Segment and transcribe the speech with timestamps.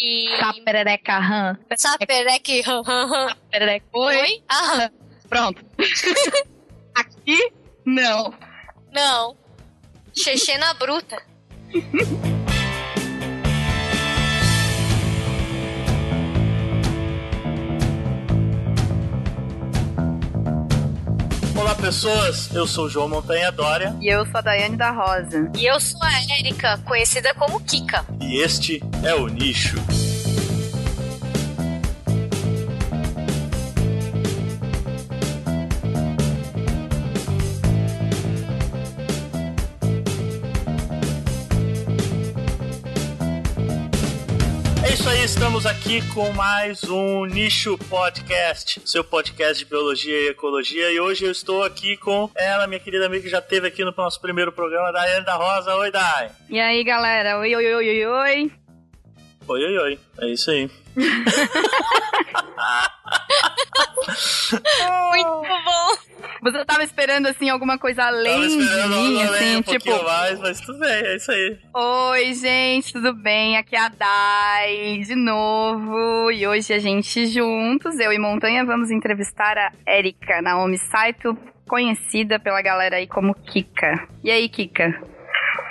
[0.00, 0.28] E.
[0.38, 1.58] Saperereca ram.
[1.76, 2.62] Sapereque.
[2.68, 3.28] hum.
[3.28, 3.86] Saperereca.
[3.92, 4.16] Oi.
[4.16, 4.42] Oi?
[4.48, 4.90] Ah,
[5.28, 5.62] Pronto.
[6.94, 7.52] Aqui,
[7.84, 8.32] não.
[8.92, 9.36] não.
[10.14, 11.20] Chechena bruta.
[21.78, 22.50] pessoas.
[22.54, 25.50] Eu sou o João Montanha Dória E eu sou a Daiane da Rosa.
[25.56, 28.04] E eu sou a Érica, conhecida como Kika.
[28.20, 29.76] e este é o Nicho.
[45.48, 50.92] Estamos aqui com mais um Nicho Podcast, seu podcast de biologia e ecologia.
[50.92, 53.94] E hoje eu estou aqui com ela, minha querida amiga que já esteve aqui no
[53.96, 55.74] nosso primeiro programa, Daiane da Rosa.
[55.76, 56.30] Oi, Dai.
[56.50, 57.38] E aí, galera?
[57.38, 58.52] Oi, oi, oi, oi, oi.
[59.48, 59.98] Oi, oi, oi.
[60.20, 60.70] É isso aí.
[65.08, 65.96] Muito bom.
[66.42, 70.04] Você tava esperando, assim, alguma coisa além de mim, assim, um tipo...
[70.04, 71.58] mais, mas tudo bem, é isso aí.
[71.74, 73.56] Oi, gente, tudo bem?
[73.56, 76.30] Aqui é a Dai, de novo.
[76.30, 82.38] E hoje a gente juntos, eu e Montanha, vamos entrevistar a Erika Naomi Saito, conhecida
[82.38, 84.08] pela galera aí como Kika.
[84.22, 85.17] E aí, Kika?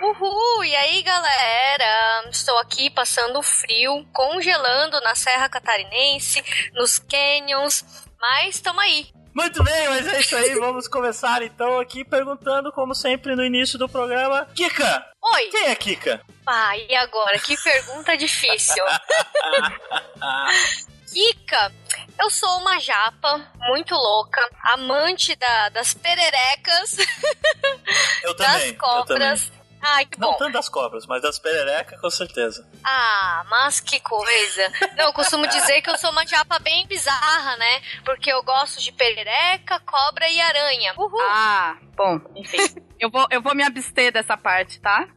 [0.01, 0.63] Uhul!
[0.63, 2.23] E aí, galera?
[2.29, 7.83] Estou aqui passando frio, congelando na Serra Catarinense, nos canyons,
[8.19, 9.07] mas estamos aí.
[9.33, 10.55] Muito bem, mas é isso aí.
[10.55, 15.05] Vamos começar então aqui perguntando, como sempre no início do programa, Kika!
[15.33, 15.47] Oi!
[15.49, 16.21] Quem é Kika?
[16.45, 17.37] Ah, e agora?
[17.39, 18.83] Que pergunta difícil.
[21.13, 21.71] Kika,
[22.19, 26.97] eu sou uma japa muito louca, amante da- das pererecas,
[28.23, 28.73] Eu das também.
[28.75, 29.51] cobras.
[29.81, 30.37] Ai, que Não bom.
[30.37, 32.67] tanto das cobras, mas das pererecas com certeza.
[32.83, 34.71] Ah, mas que coisa.
[34.97, 37.81] Não, eu costumo dizer que eu sou uma japa bem bizarra, né?
[38.03, 40.93] Porque eu gosto de perereca, cobra e aranha.
[40.97, 41.21] Uhul.
[41.21, 42.57] Ah, bom, enfim.
[42.99, 45.07] Eu vou, eu vou me abster dessa parte, tá?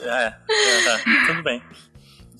[0.00, 0.36] É, é, é,
[1.26, 1.60] tudo bem.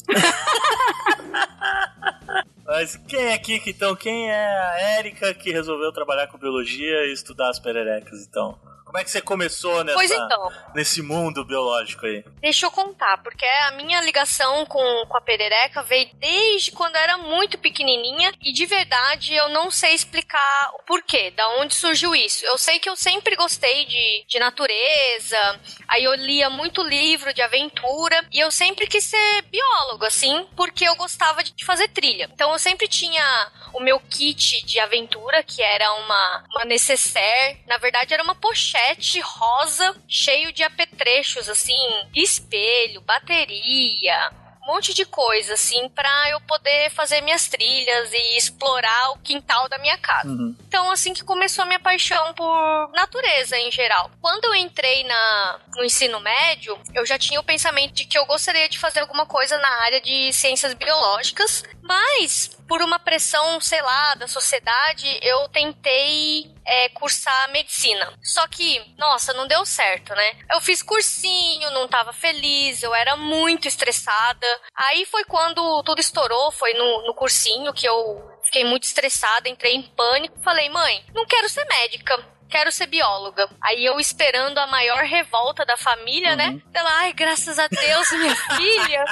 [2.65, 3.95] Mas quem é Kika então?
[3.97, 8.59] Quem é a Érica que resolveu trabalhar com biologia e estudar as pererecas então?
[8.97, 12.25] Como é que você começou nessa, então, nesse mundo biológico aí?
[12.41, 17.03] deixa eu contar, porque a minha ligação com, com a perereca veio desde quando eu
[17.03, 22.15] era muito pequenininha e de verdade eu não sei explicar o porquê, da onde surgiu
[22.15, 22.47] isso.
[22.47, 27.43] Eu sei que eu sempre gostei de, de natureza, aí eu lia muito livro de
[27.43, 32.31] aventura e eu sempre quis ser biólogo, assim, porque eu gostava de fazer trilha.
[32.33, 37.77] Então eu sempre tinha o meu kit de aventura, que era uma, uma necessaire, na
[37.77, 38.86] verdade era uma pochete
[39.21, 41.77] rosa, cheio de apetrechos, assim,
[42.15, 44.31] espelho, bateria,
[44.67, 49.69] um monte de coisa, assim, pra eu poder fazer minhas trilhas e explorar o quintal
[49.69, 50.29] da minha casa.
[50.29, 50.57] Uhum.
[50.67, 54.11] Então, assim que começou a minha paixão por natureza em geral.
[54.21, 58.27] Quando eu entrei na, no ensino médio, eu já tinha o pensamento de que eu
[58.27, 63.81] gostaria de fazer alguma coisa na área de ciências biológicas, mas por uma pressão, sei
[63.81, 68.13] lá, da sociedade, eu tentei é, cursar medicina.
[68.23, 70.37] Só que, nossa, não deu certo, né?
[70.51, 74.47] Eu fiz cursinho, não tava feliz, eu era muito estressada.
[74.75, 79.75] Aí foi quando tudo estourou, foi no, no cursinho que eu fiquei muito estressada, entrei
[79.75, 80.41] em pânico.
[80.43, 82.36] Falei, mãe, não quero ser médica.
[82.49, 83.49] Quero ser bióloga.
[83.61, 86.61] Aí eu esperando a maior revolta da família, né?
[86.73, 89.05] Ela, ai, graças a Deus, minha filha.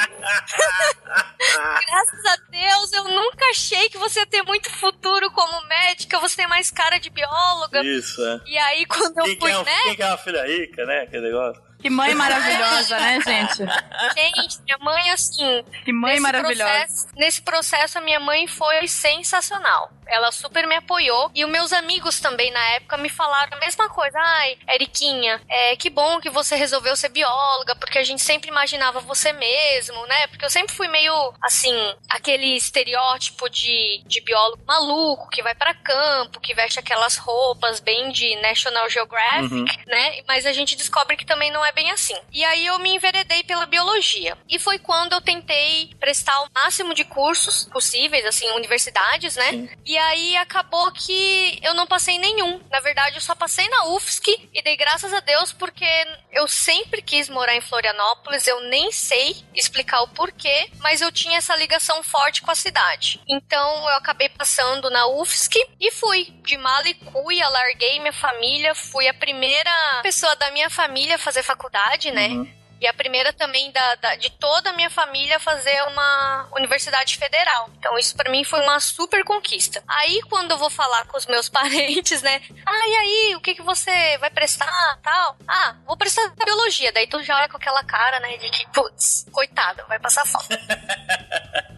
[1.89, 6.37] Graças a Deus, eu nunca achei que você ia ter muito futuro como médica, você
[6.37, 7.83] tem mais cara de bióloga.
[7.85, 8.41] Isso, é.
[8.47, 9.81] E aí, quando eu Quem, que fui, é, né?
[9.85, 11.01] quem que é uma filha rica, né?
[11.03, 11.63] Aquele negócio.
[11.85, 13.59] Que mãe maravilhosa, né, gente?
[14.17, 15.63] Gente, minha mãe, assim.
[15.85, 16.65] Que mãe nesse maravilhosa.
[16.65, 19.91] Processo, nesse processo, a minha mãe foi sensacional.
[20.07, 21.31] Ela super me apoiou.
[21.35, 24.19] E os meus amigos também, na época, me falaram a mesma coisa.
[24.19, 29.01] Ai, Eriquinha, é, que bom que você resolveu ser bióloga, porque a gente sempre imaginava
[29.01, 30.27] você mesmo, né?
[30.29, 35.75] Porque eu sempre fui meio, assim, aquele estereótipo de, de biólogo maluco, que vai pra
[35.75, 39.67] campo, que veste aquelas roupas bem de National Geographic, Uhum.
[39.87, 40.23] né?
[40.29, 42.17] Mas a gente descobre que também não é bem assim.
[42.33, 44.37] E aí eu me enveredei pela biologia.
[44.49, 49.51] E foi quando eu tentei prestar o máximo de cursos possíveis, assim, universidades, né?
[49.51, 49.69] Sim.
[49.85, 52.61] E aí acabou que eu não passei nenhum.
[52.71, 55.87] Na verdade, eu só passei na UFSC e dei graças a Deus porque
[56.33, 61.39] eu sempre quis morar em Florianópolis, eu nem sei explicar o porquê, mas eu tinha
[61.39, 63.21] essa ligação forte com a cidade.
[63.29, 66.33] Então eu acabei passando na UFSC e fui.
[66.45, 69.71] De mala e cuia, larguei minha família, fui a primeira
[70.03, 71.64] pessoa da minha família a fazer faculdade,
[72.11, 72.29] né?
[72.29, 72.65] Uhum.
[72.81, 77.71] E a primeira também da, da, de toda a minha família fazer uma universidade federal.
[77.79, 79.83] Então isso para mim foi uma super conquista.
[79.89, 82.43] Aí quando eu vou falar com os meus parentes, né?
[82.67, 85.37] Ah, e aí, o que que você vai prestar, tal?
[85.49, 86.93] Ah, vou prestar biologia.
[86.93, 90.59] Daí tu já olha com aquela cara, né, de que, putz, coitada, vai passar falta.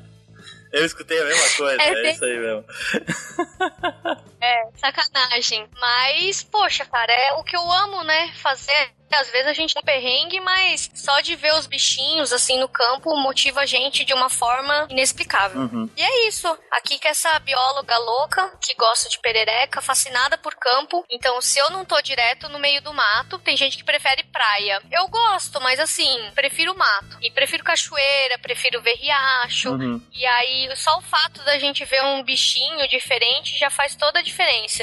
[0.72, 2.64] Eu escutei a mesma coisa, é, é isso aí mesmo.
[4.40, 5.68] É, sacanagem.
[5.80, 8.32] Mas, poxa, cara, é o que eu amo, né?
[8.34, 12.68] Fazer às vezes a gente tem perrengue, mas só de ver os bichinhos assim no
[12.68, 15.62] campo motiva a gente de uma forma inexplicável.
[15.62, 15.88] Uhum.
[15.96, 16.46] E é isso.
[16.70, 21.04] Aqui que essa bióloga louca que gosta de perereca, fascinada por campo.
[21.10, 24.82] Então, se eu não tô direto no meio do mato, tem gente que prefere praia.
[24.90, 27.16] Eu gosto, mas assim, prefiro mato.
[27.22, 29.70] E prefiro cachoeira, prefiro ver riacho.
[29.70, 30.00] Uhum.
[30.12, 34.22] E aí, só o fato da gente ver um bichinho diferente já faz toda a
[34.22, 34.35] diferença.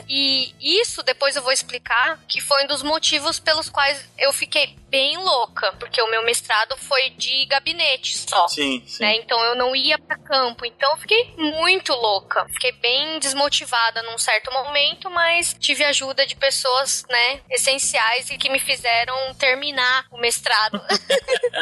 [0.08, 4.76] E isso depois eu vou explicar que foi um dos motivos pelos quais eu fiquei
[4.90, 8.48] bem louca, porque o meu mestrado foi de gabinete só.
[8.48, 9.04] Sim, sim.
[9.04, 9.16] Né?
[9.18, 10.66] Então eu não ia para campo.
[10.66, 12.46] Então eu fiquei muito louca.
[12.50, 18.50] Fiquei bem desmotivada num certo momento, mas tive ajuda de pessoas, né, essenciais e que
[18.50, 20.80] me fizeram terminar o mestrado.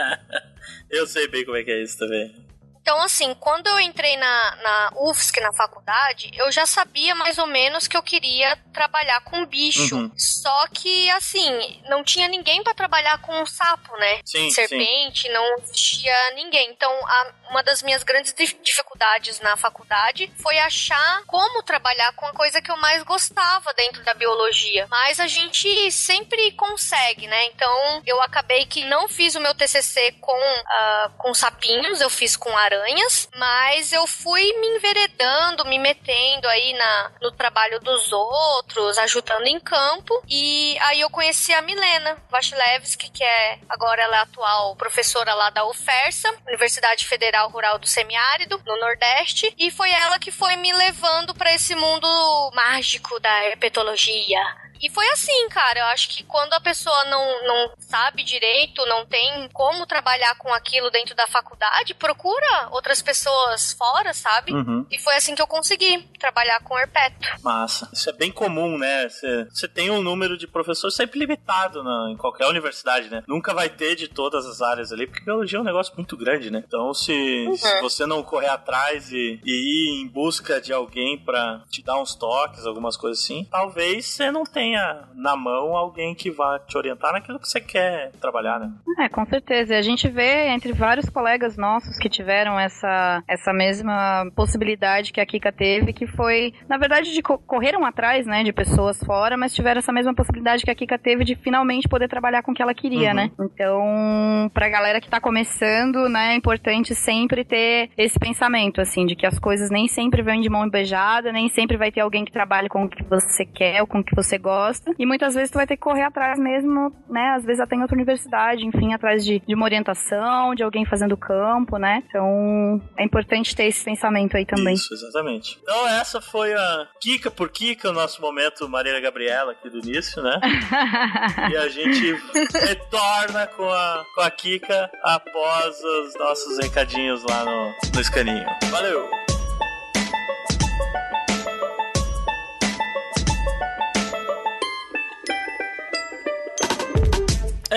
[0.90, 2.51] eu sei bem como é que é isso também.
[2.82, 7.46] Então, assim, quando eu entrei na, na UFSC, na faculdade, eu já sabia mais ou
[7.46, 9.96] menos que eu queria trabalhar com bicho.
[9.96, 10.12] Uhum.
[10.18, 14.22] Só que, assim, não tinha ninguém para trabalhar com um sapo, né?
[14.26, 15.30] Sim, Serpente, sim.
[15.30, 16.72] não existia ninguém.
[16.72, 22.34] Então, a, uma das minhas grandes dificuldades na faculdade foi achar como trabalhar com a
[22.34, 24.88] coisa que eu mais gostava dentro da biologia.
[24.90, 27.46] Mas a gente sempre consegue, né?
[27.46, 32.36] Então, eu acabei que não fiz o meu TCC com, uh, com sapinhos, eu fiz
[32.36, 38.12] com aranha aranhas, mas eu fui me enveredando, me metendo aí na, no trabalho dos
[38.12, 40.22] outros, ajudando em campo.
[40.28, 45.50] E aí eu conheci a Milena Vasilevski, que é agora ela é atual professora lá
[45.50, 50.72] da UFERSA, Universidade Federal Rural do Semiárido, no Nordeste, e foi ela que foi me
[50.72, 54.40] levando para esse mundo mágico da herpetologia
[54.82, 55.80] e foi assim, cara.
[55.80, 60.52] Eu acho que quando a pessoa não, não sabe direito, não tem como trabalhar com
[60.54, 64.52] aquilo dentro da faculdade, procura outras pessoas fora, sabe?
[64.54, 64.86] Uhum.
[64.90, 67.28] E foi assim que eu consegui trabalhar com herpeto.
[67.44, 67.90] Massa.
[67.94, 69.08] Isso é bem comum, né?
[69.08, 73.24] Você tem um número de professores sempre limitado na, em qualquer universidade, né?
[73.28, 76.50] Nunca vai ter de todas as áreas ali, porque biologia é um negócio muito grande,
[76.50, 76.64] né?
[76.66, 77.14] Então, se,
[77.48, 77.56] uhum.
[77.56, 82.00] se você não correr atrás e, e ir em busca de alguém para te dar
[82.02, 86.58] uns toques, algumas coisas assim, talvez você não tenha tenha na mão alguém que vá
[86.60, 88.72] te orientar naquilo que você quer trabalhar, né?
[89.00, 89.76] É, com certeza.
[89.76, 95.26] A gente vê entre vários colegas nossos que tiveram essa, essa mesma possibilidade que a
[95.26, 99.54] Kika teve, que foi, na verdade, de co correram atrás, né, de pessoas fora, mas
[99.54, 102.62] tiveram essa mesma possibilidade que a Kika teve de finalmente poder trabalhar com o que
[102.62, 103.16] ela queria, uhum.
[103.16, 103.32] né?
[103.40, 109.16] Então, pra galera que tá começando, né, é importante sempre ter esse pensamento, assim, de
[109.16, 112.32] que as coisas nem sempre vêm de mão beijada, nem sempre vai ter alguém que
[112.32, 114.94] trabalhe com o que você quer ou com o que você gosta gosta.
[114.98, 117.34] E muitas vezes tu vai ter que correr atrás mesmo, né?
[117.36, 121.18] Às vezes até em outra universidade, enfim, atrás de, de uma orientação, de alguém fazendo
[121.18, 122.04] campo, né?
[122.08, 124.74] Então é importante ter esse pensamento aí também.
[124.74, 125.60] Isso, exatamente.
[125.62, 130.22] Então essa foi a Kika por Kika, o nosso momento Maria Gabriela aqui do início,
[130.22, 130.40] né?
[131.52, 132.16] e a gente
[132.54, 138.46] retorna com a, com a Kika após os nossos recadinhos lá no, no escaninho.
[138.70, 139.21] Valeu!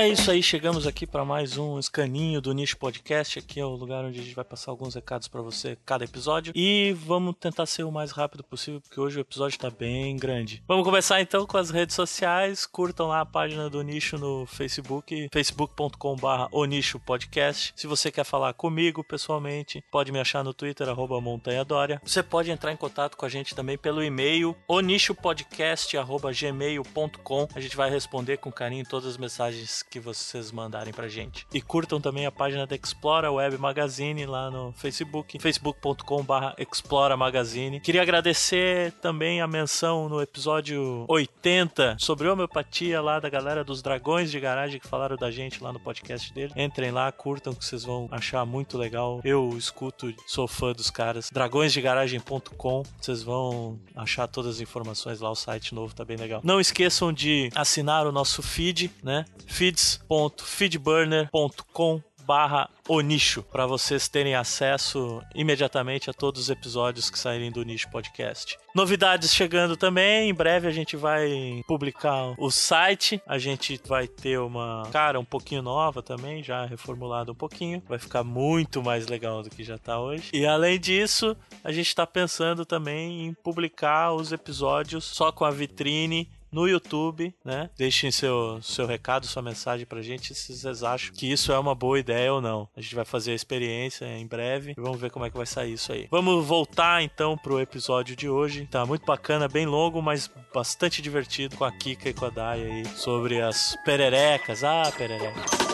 [0.05, 3.39] É isso aí, chegamos aqui para mais um escaninho do Nicho Podcast.
[3.39, 6.53] Aqui é o lugar onde a gente vai passar alguns recados para você cada episódio
[6.55, 10.63] e vamos tentar ser o mais rápido possível porque hoje o episódio está bem grande.
[10.69, 12.67] Vamos começar então com as redes sociais.
[12.67, 17.73] Curtam lá a página do Nicho no Facebook, facebook.com/barra o Nicho Podcast.
[17.75, 21.99] Se você quer falar comigo pessoalmente, pode me achar no Twitter arroba Montanha Dória.
[22.05, 27.49] Você pode entrar em contato com a gente também pelo e-mail onichopodcast@gmail.com.
[27.55, 31.47] A gente vai responder com carinho todas as mensagens que vocês mandarem pra gente.
[31.55, 37.79] E curtam também a página da Explora Web Magazine lá no Facebook, facebook.com/barra Explora Magazine.
[37.79, 44.33] Queria agradecer também a menção no episódio 80 sobre homeopatia lá da galera dos Dragões
[44.33, 46.53] de Garagem que falaram da gente lá no podcast dele.
[46.57, 49.21] Entrem lá, curtam que vocês vão achar muito legal.
[49.23, 51.31] Eu escuto, sou fã dos caras.
[51.31, 52.83] dragõesdegaragem.com.
[53.01, 56.41] Vocês vão achar todas as informações lá, o site novo tá bem legal.
[56.43, 59.25] Não esqueçam de assinar o nosso feed, né?
[59.47, 67.19] Feed feeds.feedburner.com barra o nicho para vocês terem acesso imediatamente a todos os episódios que
[67.19, 68.57] saírem do Nicho Podcast.
[68.75, 74.39] Novidades chegando também, em breve a gente vai publicar o site, a gente vai ter
[74.39, 79.43] uma cara um pouquinho nova também, já reformulada um pouquinho, vai ficar muito mais legal
[79.43, 80.31] do que já tá hoje.
[80.33, 85.51] E além disso, a gente está pensando também em publicar os episódios só com a
[85.51, 87.69] vitrine no YouTube, né?
[87.77, 91.75] Deixem seu, seu recado, sua mensagem pra gente se vocês acham que isso é uma
[91.75, 92.69] boa ideia ou não.
[92.77, 95.47] A gente vai fazer a experiência em breve e vamos ver como é que vai
[95.47, 96.07] sair isso aí.
[96.11, 98.69] Vamos voltar então pro episódio de hoje.
[98.71, 102.63] Tá muito bacana, bem longo, mas bastante divertido com a Kika e com a Dai
[102.63, 104.63] aí sobre as pererecas.
[104.63, 105.74] Ah, pererecas.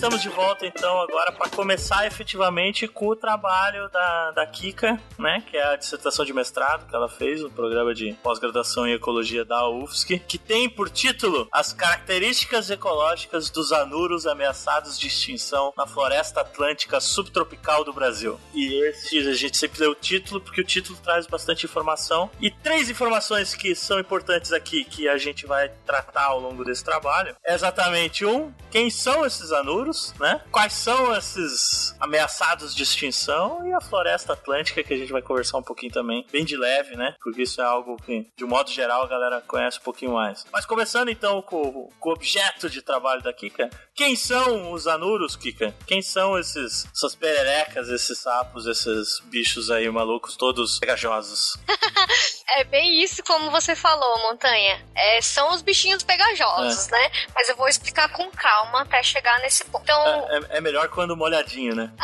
[0.00, 5.44] Estamos de volta então agora para começar efetivamente com o trabalho da, da Kika, né?
[5.46, 9.44] Que é a dissertação de mestrado que ela fez no programa de pós-graduação em ecologia
[9.44, 15.86] da UFSC, que tem por título As características ecológicas dos anuros ameaçados de extinção na
[15.86, 18.40] floresta atlântica subtropical do Brasil.
[18.54, 22.30] E esse a gente sempre lê o título porque o título traz bastante informação.
[22.40, 26.82] E três informações que são importantes aqui que a gente vai tratar ao longo desse
[26.82, 30.42] trabalho é exatamente um, quem são esses anuros né?
[30.50, 35.58] Quais são esses ameaçados de extinção e a floresta atlântica que a gente vai conversar
[35.58, 37.14] um pouquinho também, bem de leve, né?
[37.22, 40.44] Porque isso é algo que, de um modo geral, a galera conhece um pouquinho mais.
[40.52, 45.36] Mas começando então com, com o objeto de trabalho da Kika, quem são os anuros,
[45.36, 45.74] Kika?
[45.86, 51.58] Quem são esses, essas pererecas, esses sapos, esses bichos aí malucos, todos pegajosos?
[52.56, 54.84] é bem isso como você falou, Montanha.
[54.94, 56.92] É, são os bichinhos pegajosos, é.
[56.92, 57.10] né?
[57.34, 59.79] Mas eu vou explicar com calma até chegar nesse ponto.
[59.82, 60.28] Então...
[60.30, 61.90] É, é, é melhor quando molhadinho, né?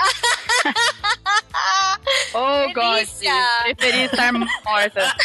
[2.35, 3.07] oh, God.
[3.63, 5.17] Preferi estar morta.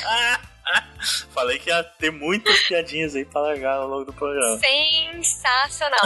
[1.34, 4.60] Falei que ia ter muitas piadinhas aí pra largar ao longo do programa.
[4.60, 6.00] Sensacional.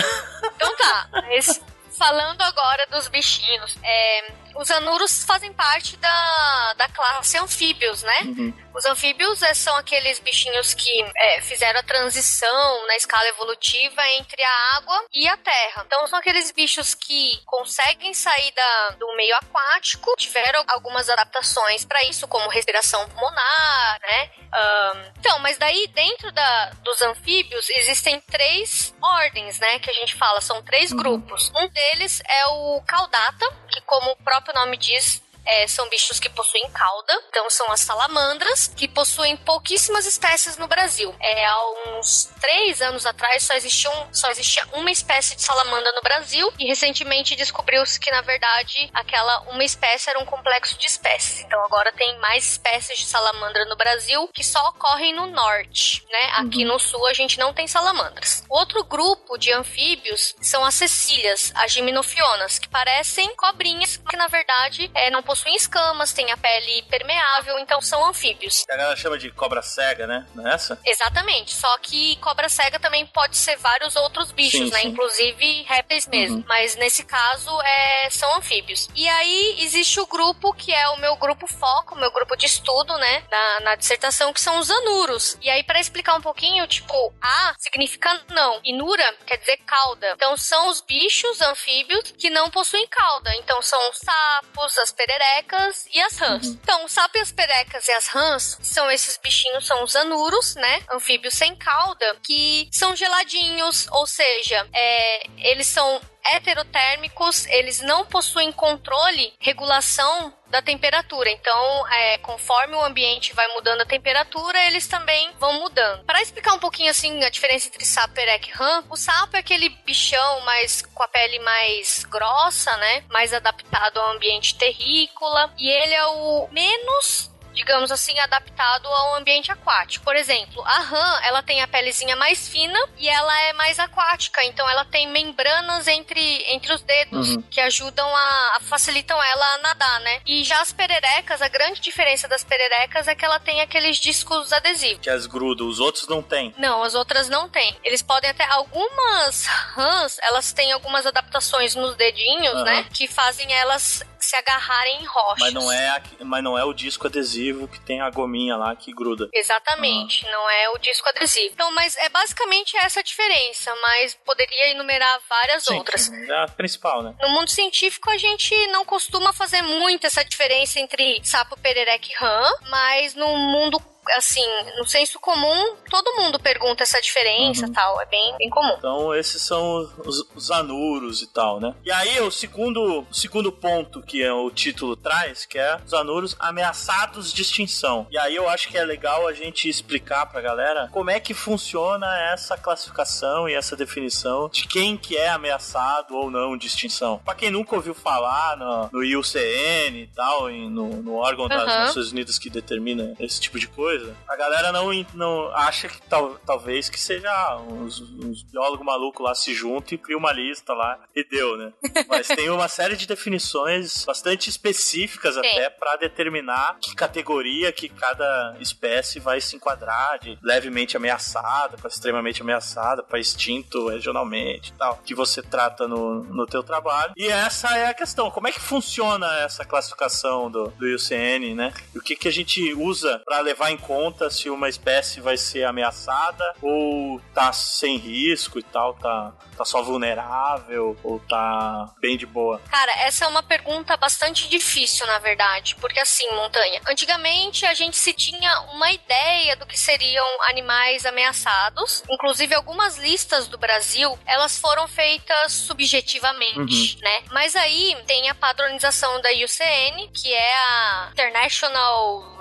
[0.55, 1.61] então tá, esse,
[1.97, 8.19] falando agora dos bichinhos, é, os anuros fazem parte da, da classe anfíbios, né?
[8.23, 8.53] Uhum.
[8.75, 14.43] Os anfíbios é, são aqueles bichinhos que é, fizeram a transição na escala evolutiva entre
[14.43, 15.83] a água e a terra.
[15.85, 22.03] Então, são aqueles bichos que conseguem sair da, do meio aquático, tiveram algumas adaptações para
[22.03, 24.29] isso, como respiração pulmonar, né?
[24.55, 29.79] Um, então, mas daí dentro da, dos anfíbios existem três ordens, né?
[29.79, 30.97] Que a gente fala, são três uhum.
[30.97, 31.49] grupos.
[31.55, 36.29] Um deles é o caudata, que como o próprio nome diz, é, são bichos que
[36.29, 41.15] possuem cauda, então são as salamandras, que possuem pouquíssimas espécies no Brasil.
[41.19, 41.59] É, há
[41.89, 46.51] uns três anos atrás só existia, um, só existia uma espécie de salamandra no Brasil
[46.59, 51.41] e recentemente descobriu-se que na verdade aquela uma espécie era um complexo de espécies.
[51.41, 56.31] Então agora tem mais espécies de salamandra no Brasil que só ocorrem no norte, né?
[56.33, 56.73] Aqui uhum.
[56.73, 58.43] no sul a gente não tem salamandras.
[58.49, 64.89] Outro grupo de anfíbios são as cecílias, as giminofionas, que parecem cobrinhas, que na verdade
[64.93, 68.63] é, não possuem possuem escamas, têm a pele permeável, então são anfíbios.
[68.69, 70.25] A galera chama de cobra cega, né?
[70.33, 70.79] Não é essa?
[70.85, 71.53] Exatamente.
[71.53, 74.79] Só que cobra cega também pode ser vários outros bichos, sim, né?
[74.79, 74.87] Sim.
[74.87, 76.37] Inclusive répteis mesmo.
[76.37, 76.45] Uhum.
[76.47, 78.87] Mas nesse caso é, são anfíbios.
[78.95, 82.45] E aí existe o grupo que é o meu grupo foco, o meu grupo de
[82.45, 83.23] estudo, né?
[83.29, 85.37] Na, na dissertação, que são os anuros.
[85.41, 88.61] E aí, para explicar um pouquinho, tipo, A significa não.
[88.63, 90.13] E nura quer dizer cauda.
[90.15, 93.35] Então são os bichos anfíbios que não possuem cauda.
[93.35, 96.47] Então são os sapos, as pererecas perecas e as rãs.
[96.47, 96.59] Uhum.
[96.61, 100.83] Então, sabe as perecas e as rãs são esses bichinhos, são os anuros, né?
[100.93, 108.51] Anfíbios sem cauda, que são geladinhos, ou seja, é, eles são heterotérmicos, eles não possuem
[108.51, 111.29] controle, regulação da temperatura.
[111.29, 116.05] Então, é, conforme o ambiente vai mudando a temperatura, eles também vão mudando.
[116.05, 119.69] Para explicar um pouquinho assim a diferença entre sapo, e rã, o sapo é aquele
[119.85, 123.03] bichão mais com a pele mais grossa, né?
[123.09, 129.51] Mais adaptado ao ambiente terrícola, e ele é o menos digamos assim, adaptado ao ambiente
[129.51, 130.03] aquático.
[130.03, 134.43] Por exemplo, a rã, ela tem a pelezinha mais fina e ela é mais aquática,
[134.43, 137.41] então ela tem membranas entre, entre os dedos uhum.
[137.43, 140.21] que ajudam a, a, facilitam ela a nadar, né?
[140.25, 144.51] E já as pererecas, a grande diferença das pererecas é que ela tem aqueles discos
[144.51, 145.01] adesivos.
[145.01, 146.53] Que as grudam, os outros não tem.
[146.57, 147.75] Não, as outras não tem.
[147.83, 152.63] Eles podem até algumas rãs, elas têm algumas adaptações nos dedinhos, uhum.
[152.63, 155.39] né, que fazem elas se agarrarem em rochas.
[155.39, 158.91] Mas não é, mas não é o disco adesivo que tem a gominha lá que
[158.91, 159.29] gruda.
[159.33, 160.31] Exatamente, ah.
[160.31, 161.53] não é o disco adesivo.
[161.53, 166.11] Então, mas é basicamente essa a diferença, mas poderia enumerar várias Sim, outras.
[166.11, 167.15] É a principal, né?
[167.21, 172.15] No mundo científico, a gente não costuma fazer muito essa diferença entre sapo, perereca e
[172.15, 173.79] rã, mas no mundo
[174.17, 174.45] assim,
[174.77, 177.73] no senso comum, todo mundo pergunta essa diferença uhum.
[177.73, 178.01] tal.
[178.01, 178.75] É bem, bem comum.
[178.77, 181.73] Então, esses são os, os anuros e tal, né?
[181.83, 185.93] E aí, o segundo, o segundo ponto que é o título traz, que é os
[185.93, 188.07] anuros ameaçados de extinção.
[188.11, 191.33] E aí eu acho que é legal a gente explicar pra galera como é que
[191.33, 197.19] funciona essa classificação e essa definição de quem que é ameaçado ou não de extinção.
[197.23, 201.61] Pra quem nunca ouviu falar no, no IUCN e tal, e no, no órgão das
[201.61, 201.79] uhum.
[201.79, 203.94] Nações Unidas que determina esse tipo de coisa,
[204.27, 209.35] a galera não, não acha que tal, talvez que seja uns, uns biólogos malucos lá
[209.35, 211.73] se juntam e cria uma lista lá e deu, né?
[212.07, 215.39] Mas tem uma série de definições bastante específicas Sim.
[215.39, 221.89] até para determinar que categoria que cada espécie vai se enquadrar de levemente ameaçada para
[221.89, 227.27] extremamente ameaçada para extinto regionalmente e tal que você trata no, no teu trabalho e
[227.27, 231.97] essa é a questão como é que funciona essa classificação do, do IUCN né e
[231.97, 235.63] o que que a gente usa para levar em conta se uma espécie vai ser
[235.63, 242.25] ameaçada ou tá sem risco e tal tá tá só vulnerável ou tá bem de
[242.25, 242.59] boa?
[242.69, 247.95] Cara essa é uma pergunta bastante difícil na verdade porque assim montanha antigamente a gente
[247.95, 252.03] se tinha uma ideia do que seriam animais ameaçados.
[252.09, 257.01] Inclusive algumas listas do Brasil elas foram feitas subjetivamente uhum.
[257.01, 257.23] né?
[257.31, 262.35] Mas aí tem a padronização da IUCN que é a International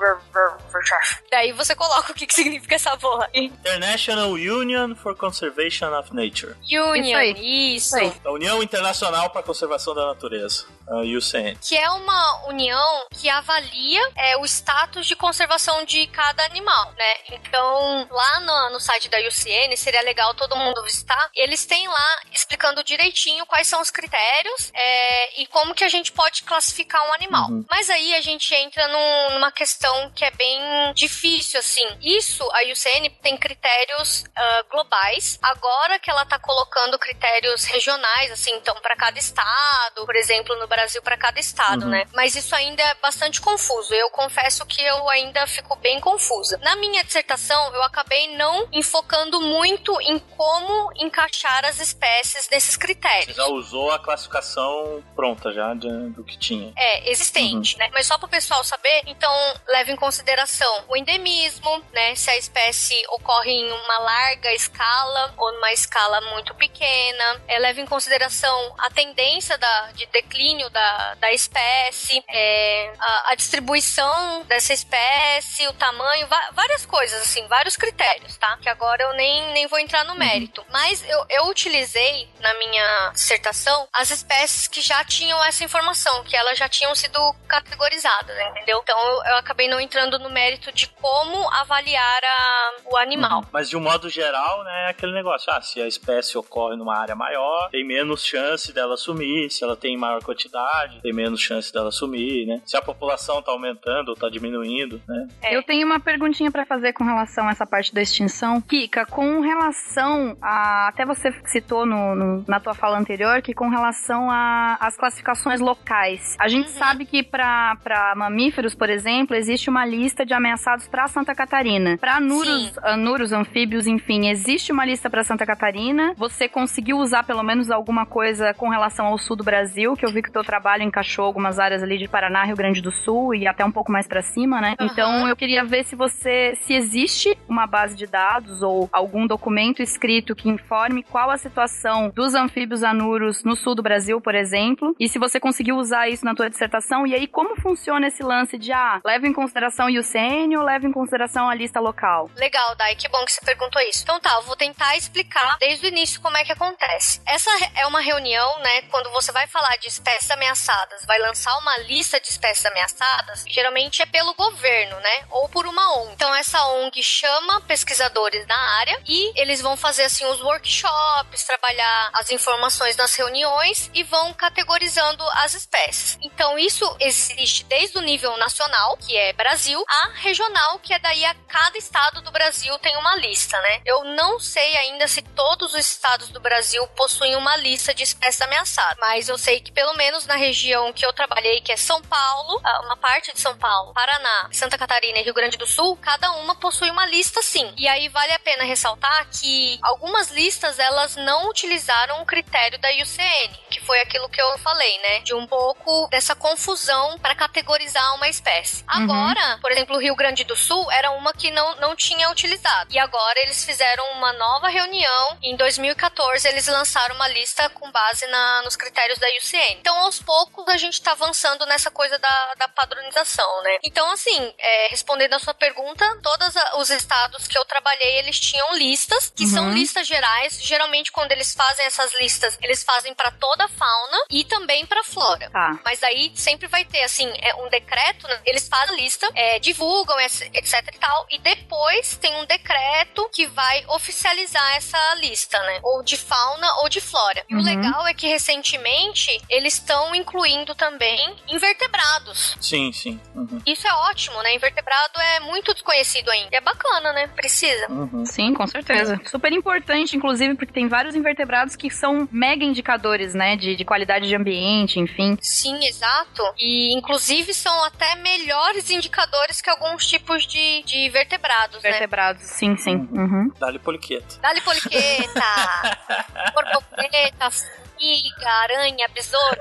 [1.35, 3.29] Daí você coloca o que, que significa essa porra.
[3.35, 6.55] International Union for Conservation of Nature.
[6.63, 7.99] Union, isso.
[7.99, 8.21] isso.
[8.25, 11.57] A União Internacional para a Conservação da Natureza, a UCN.
[11.61, 17.15] Que é uma união que avalia é, o status de conservação de cada animal, né?
[17.31, 22.19] Então, lá no, no site da UCN, seria legal todo mundo visitar, eles têm lá
[22.33, 27.13] explicando direitinho quais são os critérios é, e como que a gente pode classificar um
[27.13, 27.49] animal.
[27.51, 27.65] Uhum.
[27.71, 31.87] Mas aí a gente entra num, numa questão que é bem difícil, assim.
[32.03, 35.39] Isso, a UCN tem critérios uh, globais.
[35.43, 40.67] Agora que ela tá colocando critérios regionais, assim, então, para cada estado, por exemplo, no
[40.75, 41.91] Brasil, para cada estado, uhum.
[41.91, 42.07] né?
[42.13, 43.95] Mas isso ainda é bastante confuso.
[43.95, 46.59] Eu confesso que eu ainda fico bem confusa.
[46.63, 53.37] Na minha dissertação, eu acabei não enfocando muito em como encaixar as espécies nesses critérios.
[53.37, 56.73] Você já usou a classificação pronta já de, do que tinha.
[56.77, 57.81] É, existente, uhum.
[57.81, 57.91] né?
[57.93, 59.33] Mas só para o pessoal saber, então
[59.69, 62.15] leve em consideração o endemismo, né?
[62.17, 67.41] Se a espécie ocorre em uma larga escala ou numa escala muito pequena.
[67.47, 73.35] É, leva em consideração a tendência da, de declínio da, da espécie, é, a, a,
[73.35, 78.57] distribuição dessa espécie, o tamanho, várias coisas, assim, vários critérios, tá?
[78.59, 80.19] Que agora eu nem, nem vou entrar no uhum.
[80.19, 80.65] mérito.
[80.71, 86.37] Mas eu, eu utilizei na minha dissertação as espécies que já tinham essa informação, que
[86.37, 88.81] elas já tinham sido categorizadas, entendeu?
[88.83, 93.41] Então eu, eu acabei não entrando no mérito de como avaliar a, o animal.
[93.41, 93.49] Uhum.
[93.53, 96.97] Mas de um modo geral, né, é aquele negócio, ah, se a espécie ocorre numa
[96.97, 100.54] área maior, tem menos chance dela sumir, se ela tem maior quantidade,
[101.03, 102.61] tem menos chance dela sumir, né?
[102.65, 105.29] Se a população tá aumentando ou tá diminuindo, né?
[105.43, 105.57] É.
[105.57, 108.61] Eu tenho uma perguntinha para fazer com relação a essa parte da extinção.
[108.61, 110.89] Kika, com relação a.
[110.89, 116.37] Até você citou no, no na tua fala anterior que com relação às classificações locais.
[116.39, 116.79] A gente uhum.
[116.79, 121.97] sabe que para mamíferos, por exemplo, existe uma lista de ameaçados para Santa Catarina.
[121.99, 126.15] Para anuros, anuros, anfíbios, enfim, existe uma lista para Santa Catarina.
[126.17, 130.11] Você conseguiu usar pelo menos alguma coisa com relação ao sul do Brasil, que eu
[130.11, 133.47] vi que o trabalho encaixou algumas áreas ali de Paraná, Rio Grande do Sul e
[133.47, 134.75] até um pouco mais para cima, né?
[134.79, 134.87] Uhum.
[134.87, 139.83] Então eu queria ver se você se existe uma base de dados ou algum documento
[139.83, 144.95] escrito que informe qual a situação dos anfíbios anuros no sul do Brasil, por exemplo,
[144.99, 148.59] e se você conseguiu usar isso na tua dissertação e aí como funciona esse lance
[148.59, 152.31] de ah, leva em consideração o IUCN ou leva em consideração a lista local?
[152.37, 154.03] Legal, Dai, que bom que você perguntou isso.
[154.03, 157.21] Então tá, eu vou tentar explicar desde o início como é que acontece.
[157.27, 161.77] Essa é uma reunião, né, quando você vai falar de espécies ameaçadas, vai lançar uma
[161.79, 166.13] lista de espécies ameaçadas, geralmente é pelo governo, né, ou por uma ONG.
[166.13, 172.11] Então essa ONG chama pesquisadores da área e eles vão fazer assim os workshops, trabalhar
[172.13, 176.19] as informações nas reuniões e vão categorizando as espécies.
[176.23, 181.25] Então isso existe desde o nível nacional, que é Brasil, a regional, que é daí
[181.25, 183.81] a cada estado do Brasil tem uma lista, né?
[183.85, 188.41] Eu não sei ainda se todos os estados do Brasil possuem uma lista de espécies
[188.41, 191.77] ameaçadas, mas eu sei que pelo menos menos na região que eu trabalhei, que é
[191.77, 195.67] São Paulo, ah, uma parte de São Paulo, Paraná, Santa Catarina e Rio Grande do
[195.67, 197.73] Sul, cada uma possui uma lista sim.
[197.77, 202.91] E aí vale a pena ressaltar que algumas listas elas não utilizaram o critério da
[202.91, 205.21] IUCN, que foi aquilo que eu falei, né?
[205.21, 208.83] De um pouco dessa confusão para categorizar uma espécie.
[208.83, 209.05] Uhum.
[209.05, 212.93] Agora, por exemplo, o Rio Grande do Sul era uma que não, não tinha utilizado.
[212.93, 215.39] E agora eles fizeram uma nova reunião.
[215.43, 219.79] Em 2014, eles lançaram uma lista com base na, nos critérios da UCN.
[219.81, 223.79] Então, aos poucos, a gente está avançando nessa coisa da, da padronização, né?
[223.83, 228.75] Então, assim, é, respondendo a sua pergunta, todos os estados que eu trabalhei, eles tinham
[228.75, 229.51] listas, que uhum.
[229.51, 230.61] são listas gerais.
[230.63, 235.03] Geralmente, quando eles fazem essas listas, eles fazem para toda a fauna e também para
[235.03, 235.51] flora.
[235.51, 235.79] Tá.
[235.85, 238.41] Mas aí sempre vai ter, assim, é um decreto, né?
[238.45, 243.47] eles fazem a lista, é, divulgam, etc e tal, e depois tem um decreto que
[243.47, 245.81] vai oficializar essa lista, né?
[245.83, 247.45] Ou de fauna ou de flora.
[247.49, 247.65] E o uhum.
[247.65, 252.57] legal é que recentemente eles estão incluindo também invertebrados.
[252.61, 253.21] Sim, sim.
[253.35, 253.61] Uhum.
[253.65, 254.55] Isso é ótimo, né?
[254.55, 256.57] Invertebrado é muito desconhecido ainda.
[256.57, 257.29] É bacana, né?
[257.29, 257.89] Precisa.
[257.89, 258.27] Uhum.
[258.27, 259.21] Sim, com certeza.
[259.27, 263.57] Super importante, inclusive, porque tem vários invertebrados que são mega indicadores, né?
[263.57, 265.39] De, de qualidade de ambiente, enfim.
[265.41, 266.43] Sim, exato.
[266.59, 271.91] E inclusive são até melhores indicadores que alguns tipos de, de vertebrados, né?
[271.91, 272.49] Vertebrados, né?
[272.49, 273.09] sim, sim.
[273.13, 273.53] Uhum.
[273.59, 274.39] Dá-lhe poliqueta.
[274.41, 275.45] Dá-lhe poliqueta.
[276.55, 277.51] borboleta,
[277.95, 279.61] formiga, aranha, besouro.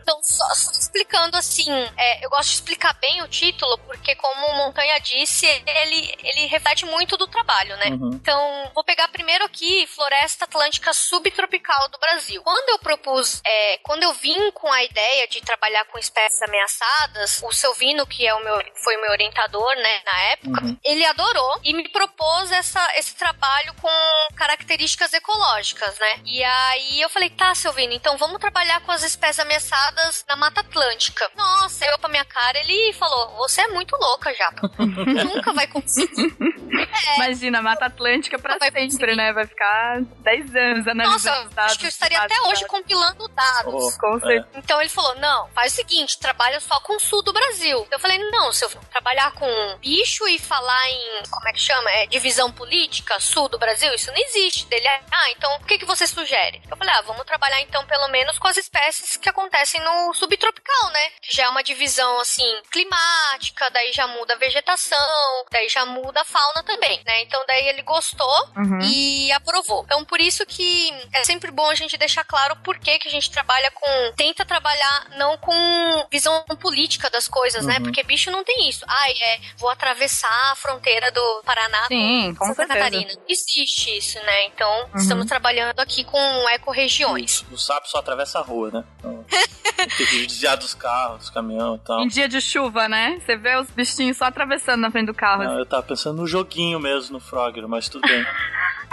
[0.00, 4.46] Então, só, só explicando assim, é, eu gosto de explicar bem o título, porque como
[4.46, 7.86] o Montanha disse, ele, ele reflete muito do trabalho, né?
[7.90, 8.10] Uhum.
[8.14, 12.42] Então, vou pegar primeiro aqui Floresta Atlântica Subtropical do Brasil.
[12.42, 17.40] Quando eu propus, é, quando eu vim com a ideia de trabalhar com espécies ameaçadas,
[17.42, 20.78] o Selvino, que é o meu, foi o meu orientador, né, na época, uhum.
[20.82, 23.88] ele adorou e me propôs essa, esse trabalho com
[24.36, 26.20] características ecológicas, né?
[26.24, 30.60] E aí eu falei, tá, Selvino, então vamos trabalhar com as espécies ameaçadas na Mata
[30.60, 31.30] Atlântica.
[31.36, 34.70] Nossa, eu pra minha cara, ele falou: Você é muito louca, Japa.
[34.78, 36.34] Nunca vai conseguir.
[37.06, 37.16] É.
[37.16, 39.16] Imagina, Mata Atlântica pra sempre, conseguir.
[39.16, 39.32] né?
[39.34, 41.72] Vai ficar 10 anos analisando Nossa, dados.
[41.72, 43.74] Acho que eu estaria até hoje compilando dados.
[43.74, 44.48] Oh, com certeza.
[44.54, 44.58] É.
[44.58, 47.86] Então ele falou: Não, faz o seguinte, trabalha só com o sul do Brasil.
[47.90, 49.46] Eu falei: Não, se eu trabalhar com
[49.78, 51.90] bicho e falar em, como é que chama?
[51.90, 54.66] É, divisão política, sul do Brasil, isso não existe.
[54.66, 56.62] Dele, ah, então o que, que você sugere?
[56.70, 60.90] Eu falei: Ah, vamos trabalhar então pelo menos com as espécies que acontecem no subtropical,
[60.90, 61.10] né?
[61.22, 66.20] Que já é uma divisão assim climática, daí já muda a vegetação, daí já muda
[66.20, 67.22] a fauna também, né?
[67.22, 68.78] Então daí ele gostou uhum.
[68.82, 69.82] e aprovou.
[69.84, 73.10] Então por isso que é sempre bom a gente deixar claro por que que a
[73.10, 77.74] gente trabalha com tenta trabalhar não com visão política das coisas, né?
[77.74, 77.80] uhum.
[77.80, 77.84] né?
[77.84, 78.84] Porque bicho não tem isso.
[78.88, 82.78] Ai, é, vou atravessar a fronteira do Paraná Sim, com Santa certeza.
[82.78, 83.12] Catarina.
[83.28, 84.44] Existe isso, né?
[84.46, 85.00] Então, uhum.
[85.00, 88.84] estamos trabalhando aqui com ecorregiões o sapo só atravessa a rua, né?
[88.98, 89.24] Então,
[89.96, 92.00] tem que desviar dos carros, dos caminhões e tal.
[92.00, 93.20] Em dia de chuva, né?
[93.20, 95.44] Você vê os bichinhos só atravessando na frente do carro.
[95.44, 98.24] Não, eu tava pensando no joguinho mesmo, no Frogger, mas tudo bem.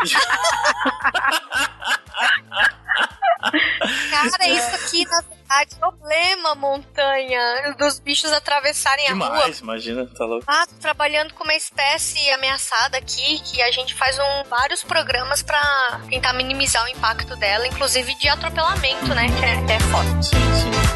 [4.10, 9.56] Cara, isso aqui na verdade problema, montanha, dos bichos atravessarem Demais, a rua.
[9.62, 10.46] imagina, tá louco.
[10.48, 15.44] Ah, tô trabalhando com uma espécie ameaçada aqui, que a gente faz um, vários programas
[15.44, 19.28] para tentar minimizar o impacto dela, inclusive de atropelamento, né?
[19.28, 20.22] Que é, que é foda.
[20.24, 20.95] Sim, sim.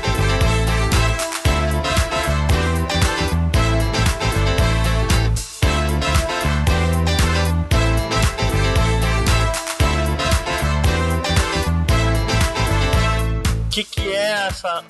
[14.48, 14.86] Essa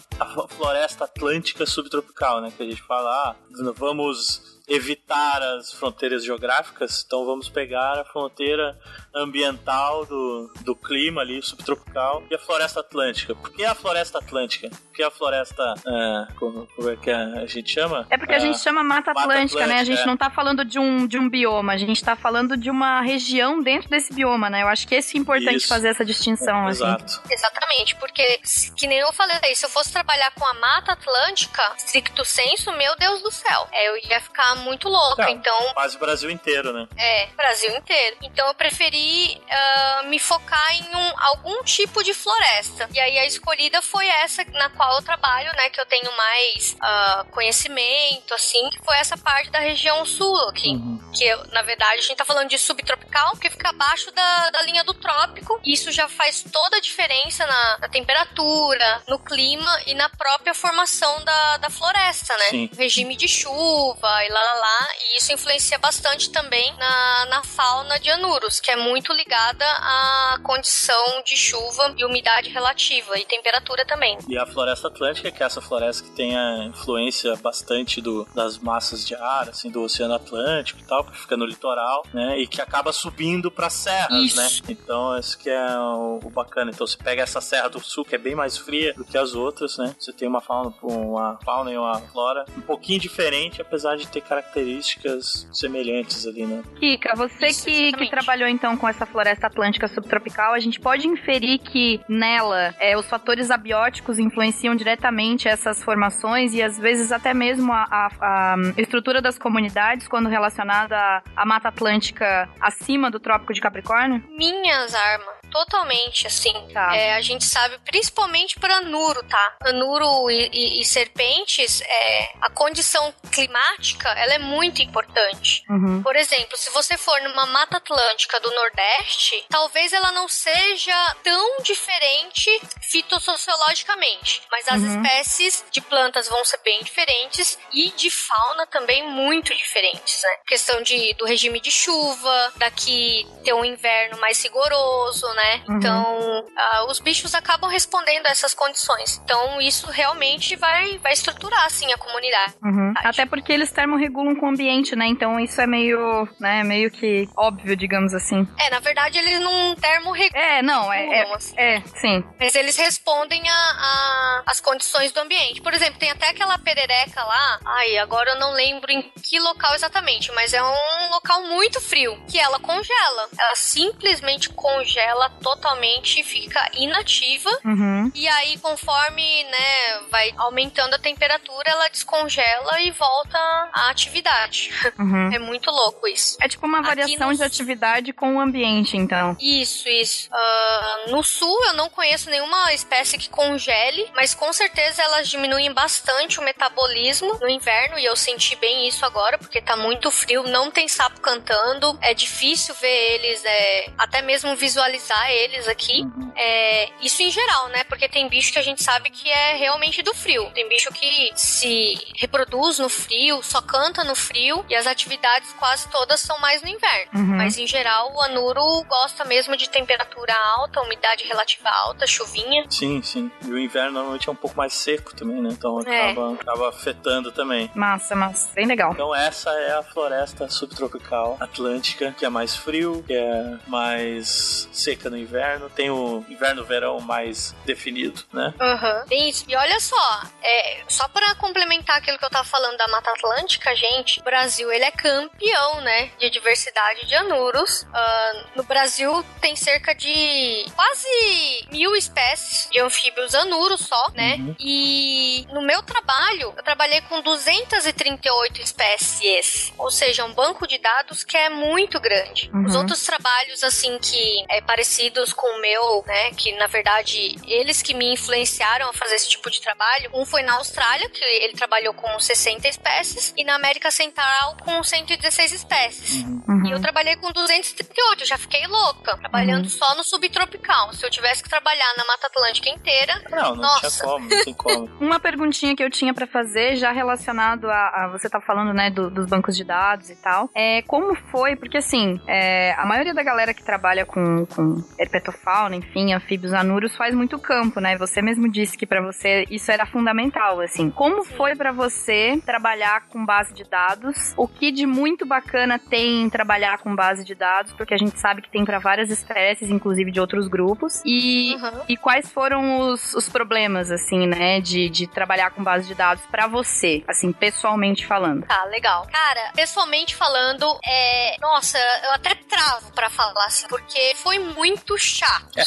[0.50, 2.52] floresta atlântica subtropical, né?
[2.56, 3.36] Que a gente fala, ah,
[3.76, 8.80] vamos evitar as fronteiras geográficas, então vamos pegar a fronteira
[9.16, 13.36] ambiental do, do clima ali, subtropical, e a floresta atlântica.
[13.36, 14.70] Por que a floresta atlântica?
[14.70, 15.74] Por que a floresta.
[15.86, 18.06] É, como, como, é que a gente chama?
[18.10, 19.80] É porque é, a gente chama Mata Atlântica, Mata Atlântica né?
[19.80, 20.06] A gente é.
[20.06, 23.62] não tá falando de um, de um bioma, a gente tá falando de uma região
[23.62, 24.62] dentro desse bioma, né?
[24.64, 25.68] Eu acho que esse é importante Isso.
[25.68, 26.84] fazer essa distinção, é, assim.
[26.84, 27.22] Exato.
[27.30, 28.40] Exatamente, porque,
[28.78, 32.96] que nem eu falei, se eu fosse trabalhar com a Mata Atlântica, stricto senso, meu
[32.98, 35.74] Deus do céu, é, eu ia ficar muito louca, Não, então...
[35.74, 36.88] Quase o Brasil inteiro, né?
[36.98, 38.18] É, Brasil inteiro.
[38.22, 42.90] Então eu preferi uh, me focar em um, algum tipo de floresta.
[42.94, 46.76] E aí a escolhida foi essa na qual eu trabalho, né, que eu tenho mais
[46.76, 50.70] uh, conhecimento, assim, que foi essa parte da região sul aqui.
[50.70, 51.12] Uhum.
[51.14, 54.62] Que, eu, na verdade, a gente tá falando de subtropical, que fica abaixo da, da
[54.64, 55.60] linha do trópico.
[55.64, 60.54] E isso já faz toda a diferença na, na temperatura, no clima e na própria
[60.54, 62.46] formação da, da floresta, né?
[62.50, 62.70] Sim.
[62.78, 68.00] Regime de chuva e lá, lá, lá, e isso influencia bastante também na, na fauna
[68.00, 73.86] de Anuros, que é muito ligada à condição de chuva e umidade relativa e temperatura
[73.86, 74.18] também.
[74.28, 78.58] E a floresta atlântica, que é essa floresta que tem a influência bastante do, das
[78.58, 82.40] massas de ar, assim, do Oceano Atlântico e tal, que fica no litoral, né?
[82.40, 84.38] E que acaba subindo para serras, Isso.
[84.38, 84.50] né?
[84.70, 86.72] Então, esse que é o, o bacana.
[86.72, 89.34] Então, você pega essa serra do sul, que é bem mais fria do que as
[89.34, 89.96] outras, né?
[90.00, 94.22] Você tem uma fauna, uma fauna e uma flora um pouquinho diferente, apesar de ter
[94.22, 96.64] características semelhantes ali, né?
[96.80, 101.08] Kika, você Isso, que, que trabalhou então com essa floresta atlântica subtropical, a gente pode
[101.08, 107.34] inferir que nela é, os fatores abióticos influenciam diretamente essas formações e às vezes até
[107.34, 113.20] mesmo a, a- a estrutura das comunidades quando relacionada à, à Mata Atlântica acima do
[113.20, 114.24] Trópico de Capricórnio?
[114.30, 115.39] Minhas armas.
[115.52, 116.54] Totalmente, assim.
[116.74, 116.96] Tá.
[116.96, 119.56] É, a gente sabe, principalmente para Anuro, tá?
[119.66, 125.64] Anuro e, e- e serpentes, é, a condição climática, ela é muito importante.
[125.70, 126.02] Uhum.
[126.04, 131.58] Por exemplo, se você for numa mata atlântica do Nordeste, talvez ela não seja tão
[131.62, 132.50] diferente
[132.82, 135.02] fitossociologicamente, mas as Uhum.
[135.04, 140.30] espécies de plantas vão ser bem diferentes e de fauna também muito diferentes, né?
[140.48, 145.39] Questão de, do regime de chuva, daqui ter um inverno mais rigoroso, né?
[145.68, 145.78] Uhum.
[145.78, 149.22] Então, ah, os bichos acabam respondendo a essas condições.
[149.24, 152.54] Então, isso realmente vai, vai estruturar, assim, a comunidade.
[152.64, 152.94] Uhum.
[152.98, 155.06] Até porque eles termorregulam com o ambiente, né?
[155.08, 158.48] Então isso é meio, né, meio que óbvio, digamos assim.
[158.60, 161.54] É, na verdade, eles não termorregulam, É, não, é, é, assim.
[161.58, 162.24] é sim.
[162.40, 165.62] Mas eles respondem a, a- as condições do ambiente.
[165.62, 167.60] Por exemplo, tem até aquela perereca lá.
[167.66, 172.18] Ai, agora eu não lembro em que local exatamente, mas é um local muito frio.
[172.30, 173.30] Que ela congela.
[173.38, 177.50] Ela simplesmente congela totalmente fica inativa.
[177.66, 178.12] Uhum.
[178.14, 183.38] E aí, conforme, né, vai aumentando a temperatura, ela descongela e volta
[183.74, 184.72] à atividade.
[184.98, 185.30] Uhum.
[185.40, 186.38] É muito louco isso.
[186.42, 189.38] É tipo uma variação no de atividade com o ambiente, então.
[189.40, 190.28] Isso, isso.
[190.32, 195.72] Ah, no sul eu não conheço nenhuma espécie que congele, mas com certeza elas diminuem
[195.72, 200.44] bastante o metabolismo no inverno e eu senti bem isso agora, porque tá muito frio,
[200.44, 206.04] não tem sapo cantando, é difícil ver eles, é, até mesmo visualizar eles aqui.
[206.36, 207.84] É, isso em geral, né?
[207.86, 210.50] Porque tem bicho que a gente sabe que é realmente do frio.
[210.54, 215.88] Tem bicho que se reproduz no frio, só canta no frio e as atividades quase
[215.90, 217.12] todas são mais no inverno.
[217.16, 217.38] Uhum.
[217.38, 222.66] Mas em geral, o Anuro gosta mesmo de temperatura alta, umidade relativa alta, chuvinha.
[222.70, 223.32] Sim, sim.
[223.44, 225.50] E o inverno normalmente é um pouco mais seco também, né?
[225.52, 226.12] Então É.
[226.12, 227.70] acaba, acaba afetando também.
[227.76, 228.50] Massa, massa.
[228.54, 228.92] Bem legal.
[228.94, 235.09] Então essa é a floresta subtropical atlântica, que é mais frio, que é mais seca
[235.10, 238.54] no inverno, tem o inverno-verão mais definido, né?
[238.60, 239.06] Aham.
[239.08, 239.46] Tem isso.
[239.48, 243.76] E olha só, é, só pra complementar aquilo que eu tava falando da Mata Atlântica,
[243.76, 247.86] gente, o Brasil, ele é campeão, né, de diversidade de anuros.
[247.94, 254.36] Ah, no Brasil tem cerca de quase mil espécies de anfíbios anuros só, né?
[254.36, 254.56] Uhum.
[254.60, 261.24] E no meu trabalho, eu trabalhei com 238 espécies, ou seja, um banco de dados
[261.24, 262.50] que é muito grande.
[262.54, 262.66] Uhum.
[262.66, 264.62] Os outros trabalhos, assim, que é
[265.00, 269.30] parecidos com o meu, né, que na verdade eles que me influenciaram a fazer esse
[269.30, 273.56] tipo de trabalho, um foi na Austrália, que ele trabalhou com 60 espécies, e na
[273.56, 276.24] América Central com 116 espécies.
[276.24, 276.66] Uhum.
[276.68, 279.70] E eu trabalhei com 238, eu já fiquei louca, trabalhando Uhum.
[279.70, 280.94] só no subtropical.
[280.94, 283.90] Se eu tivesse que trabalhar na Mata Atlântica inteira, Não, não Nossa.
[283.90, 284.90] tinha como, não tem como.
[285.00, 288.90] Uma perguntinha que eu tinha pra fazer, já relacionado a, a- você tá falando, né,
[288.90, 290.50] do- dos bancos de dados e tal.
[290.56, 295.76] É como foi, porque assim, é, a maioria da galera que trabalha com, com herpetofauna,
[295.76, 297.98] enfim, anfíbios anuros, faz muito campo, né?
[297.98, 300.90] Você mesmo disse que pra você isso era fundamental, assim.
[300.90, 304.34] Como foi pra você trabalhar com base de dados?
[304.38, 307.74] O que de muito bacana tem em trabalhar com base de dados?
[307.74, 311.02] Porque a gente sabe que tem pra várias espécies, inclusive de outros grupos.
[311.06, 311.82] E Uhum.
[311.90, 316.24] e quais foram os, os problemas, assim, né, de, de trabalhar com base de dados
[316.28, 318.46] pra você, assim, pessoalmente falando?
[318.46, 319.08] Tá, legal.
[319.12, 321.36] Cara, pessoalmente falando, é.
[321.42, 325.60] Nossa, eu até travo pra falar assim, porque foi muito chato.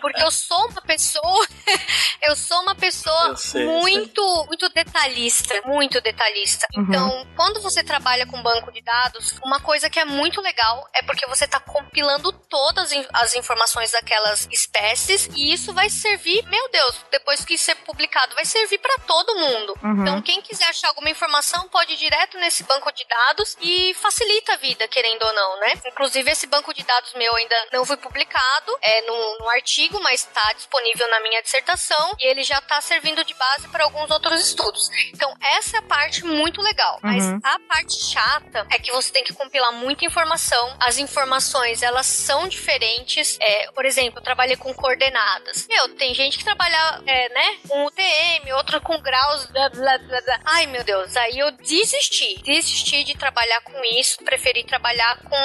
[0.00, 1.46] Porque eu sou uma pessoa.
[2.22, 5.60] eu sou uma pessoa sei, muito, muito detalhista.
[5.64, 6.66] Muito detalhista.
[6.76, 6.82] Uhum.
[6.82, 11.02] Então, quando você trabalha com banco de dados, uma coisa que é muito legal é
[11.02, 16.96] porque você tá compilando todas as informações daquelas espécies e isso vai servir, meu Deus,
[17.10, 19.74] depois que ser publicado, vai servir pra todo mundo.
[19.82, 20.02] Uhum.
[20.02, 24.54] Então, quem quiser achar alguma informação pode ir direto nesse banco de dados e facilita
[24.54, 25.74] a vida, querendo ou não, né?
[25.86, 28.43] Inclusive, esse banco de dados meu ainda não foi publicado,
[28.82, 33.24] é no, no artigo, mas está disponível na minha dissertação e ele já está servindo
[33.24, 34.88] de base para alguns outros estudos.
[35.12, 36.94] Então, essa é a parte muito legal.
[36.96, 37.00] Uhum.
[37.02, 40.76] Mas a parte chata é que você tem que compilar muita informação.
[40.80, 43.38] As informações, elas são diferentes.
[43.40, 45.66] É, por exemplo, eu trabalhei com coordenadas.
[45.68, 50.20] Meu, tem gente que trabalha, é, né, com UTM, outro com graus, blá, blá, blá,
[50.20, 50.40] blá.
[50.44, 51.16] Ai, meu Deus.
[51.16, 52.42] Aí eu desisti.
[52.42, 54.22] Desisti de trabalhar com isso.
[54.24, 55.36] Preferi trabalhar com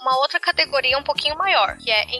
[0.00, 2.16] uma outra categoria um pouquinho maior, que é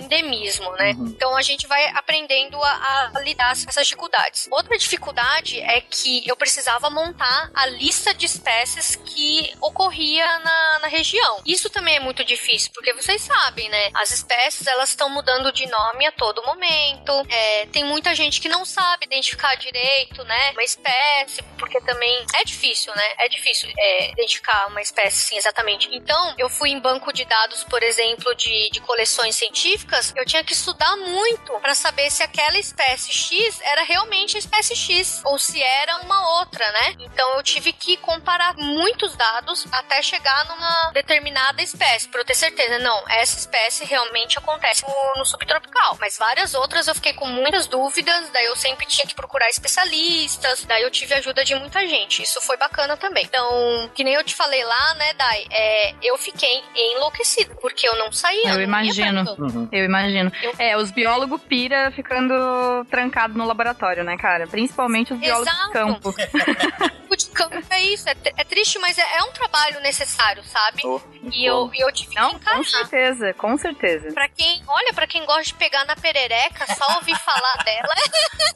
[0.77, 0.93] né?
[0.93, 1.07] Uhum.
[1.07, 4.49] Então, a gente vai aprendendo a, a lidar com essas dificuldades.
[4.51, 10.89] Outra dificuldade é que eu precisava montar a lista de espécies que ocorria na, na
[10.89, 11.41] região.
[11.45, 13.91] Isso também é muito difícil, porque vocês sabem, né?
[13.95, 17.13] As espécies elas estão mudando de nome a todo momento.
[17.29, 20.53] É, tem muita gente que não sabe identificar direito, né?
[20.53, 23.15] Uma espécie, porque também é difícil, né?
[23.19, 25.89] É difícil é, identificar uma espécie, sim, exatamente.
[25.93, 30.43] Então, eu fui em banco de dados, por exemplo, de, de coleções científicas, eu tinha
[30.43, 35.39] que estudar muito para saber se aquela espécie X era realmente a espécie X ou
[35.39, 36.95] se era uma outra, né?
[37.01, 42.35] Então eu tive que comparar muitos dados até chegar numa determinada espécie para eu ter
[42.35, 45.97] certeza, não, essa espécie realmente acontece no, no, subtropical.
[46.01, 50.65] Mas várias outras eu fiquei com muitas dúvidas, daí eu sempre tinha que procurar especialistas,
[50.65, 52.23] daí eu tive ajuda de muita gente.
[52.23, 53.25] Isso foi bacana também.
[53.25, 57.97] Então, que nem eu te falei lá, né, Dai, é, eu fiquei enlouquecida, porque eu
[57.97, 58.55] não saía.
[58.55, 59.37] Eu imagino.
[59.39, 59.69] Uhum.
[59.71, 60.06] Eu imagino.
[60.43, 60.55] Eu...
[60.59, 64.47] É, os biólogos pira ficando trancado no laboratório, né, cara?
[64.47, 65.67] Principalmente os biólogos Exato.
[65.67, 66.15] de campo.
[67.17, 70.83] de campo é isso, é, é triste, mas é, é, um trabalho necessário, sabe?
[70.85, 71.01] Oh,
[71.33, 72.57] e eu, eu tive Não, que encarar.
[72.59, 74.13] Com certeza, com certeza.
[74.13, 77.95] Pra quem, olha, pra quem gosta de pegar na perereca, só ouvir falar dela.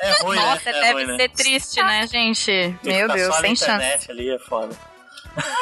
[0.00, 0.42] É ruim, né?
[0.44, 0.80] Nossa, né?
[0.80, 1.28] deve ruim, ser né?
[1.28, 2.78] triste, né, gente?
[2.82, 4.10] Tem Meu Deus, sem chance.
[4.10, 4.76] ali é foda.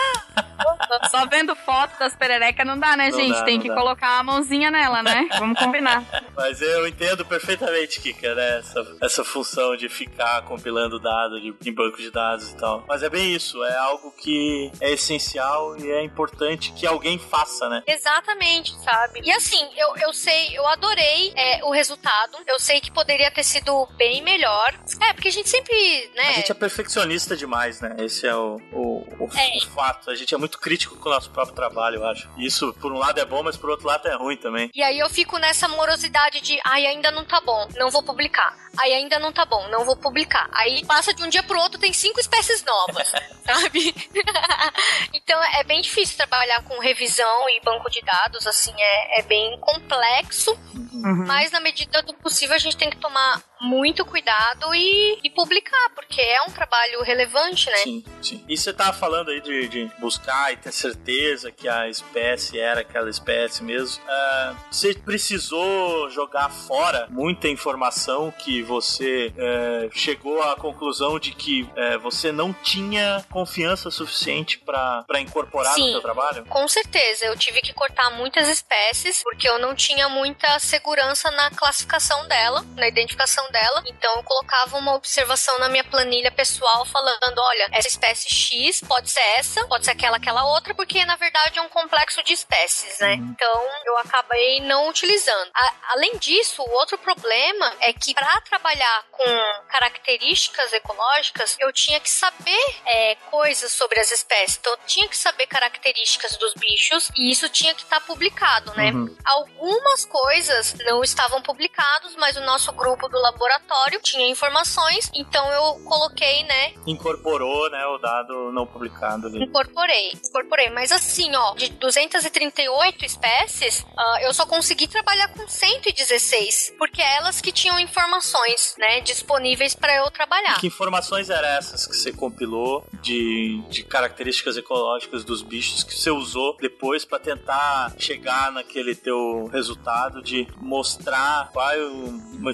[1.11, 3.33] Só vendo foto das pererecas não dá, né, não gente?
[3.33, 3.75] Dá, Tem que dá.
[3.75, 5.29] colocar a mãozinha nela, né?
[5.39, 6.05] Vamos combinar.
[6.35, 8.59] Mas eu entendo perfeitamente, Kika, né?
[8.59, 12.85] Essa, essa função de ficar compilando dados de, em banco de dados e tal.
[12.89, 17.69] Mas é bem isso, é algo que é essencial e é importante que alguém faça,
[17.69, 17.83] né?
[17.87, 19.21] Exatamente, sabe?
[19.25, 22.39] E assim, eu, eu sei, eu adorei é, o resultado.
[22.47, 24.75] Eu sei que poderia ter sido bem melhor.
[25.01, 26.29] É, porque a gente sempre, né?
[26.29, 27.97] A gente é perfeccionista demais, né?
[27.99, 29.58] Esse é o, o, o, é.
[29.67, 30.11] O fato.
[30.11, 32.29] A gente é muito crítico com o nosso próprio trabalho, eu acho.
[32.37, 34.71] Isso, por um lado, é bom, mas por outro lado é ruim também.
[34.75, 38.57] E aí eu fico nessa morosidade de, ai, ainda não tá bom, não vou publicar.
[38.79, 40.49] Aí ainda não tá bom, não vou publicar.
[40.53, 43.09] Aí passa de um dia pro outro, tem cinco espécies novas,
[43.45, 43.95] sabe?
[45.13, 49.59] então é bem difícil trabalhar com revisão e banco de dados, assim, é, é bem
[49.61, 50.53] complexo.
[50.75, 51.27] Uhum.
[51.27, 55.91] Mas na medida do possível a gente tem que tomar muito cuidado e, e, publicar,
[55.95, 57.77] porque é um trabalho relevante, né?
[57.79, 58.45] Sim, sim.
[58.49, 62.81] E você tava falando aí de, de buscar e ter certeza que a espécie era
[62.81, 64.03] aquela espécie mesmo.
[64.05, 71.63] Uh, você precisou jogar fora muita informação que você uh, chegou à conclusão de que
[71.63, 76.45] uh, você não tinha confiança suficiente para incorporar sim, no seu trabalho?
[76.47, 77.27] Com certeza.
[77.27, 82.65] Eu tive que cortar muitas espécies porque eu não tinha muita segurança na classificação dela,
[82.77, 83.83] na identificação dela.
[83.87, 89.11] Então eu colocava uma observação na minha planilha pessoal falando: olha, essa espécie X pode
[89.11, 92.99] ser essa, pode ser aquela, aquela outra, porque na verdade é um complexo de espécies,
[92.99, 93.15] né?
[93.15, 93.35] Uhum.
[93.35, 95.51] Então eu acabei não utilizando.
[95.55, 99.25] A, além disso, o outro problema é que para trabalhar com
[99.69, 104.59] características ecológicas, eu tinha que saber é, coisas sobre as espécies.
[104.59, 108.73] Então eu tinha que saber características dos bichos e isso tinha que estar tá publicado,
[108.75, 108.91] né?
[108.91, 109.17] Uhum.
[109.25, 115.49] Algumas coisas não estavam publicadas, mas o nosso grupo do laboratório laboratório, tinha informações, então
[115.53, 116.73] eu coloquei, né?
[116.87, 119.45] Incorporou, né, o dado não publicado ali.
[119.45, 120.71] Incorporei, incorporei.
[120.71, 127.17] Mas assim, ó, de 238 espécies, uh, eu só consegui trabalhar com 116, porque é
[127.17, 130.57] elas que tinham informações, né, disponíveis para eu trabalhar.
[130.57, 135.95] E que informações eram essas que você compilou de, de características ecológicas dos bichos que
[135.95, 141.69] você usou depois para tentar chegar naquele teu resultado de mostrar qual,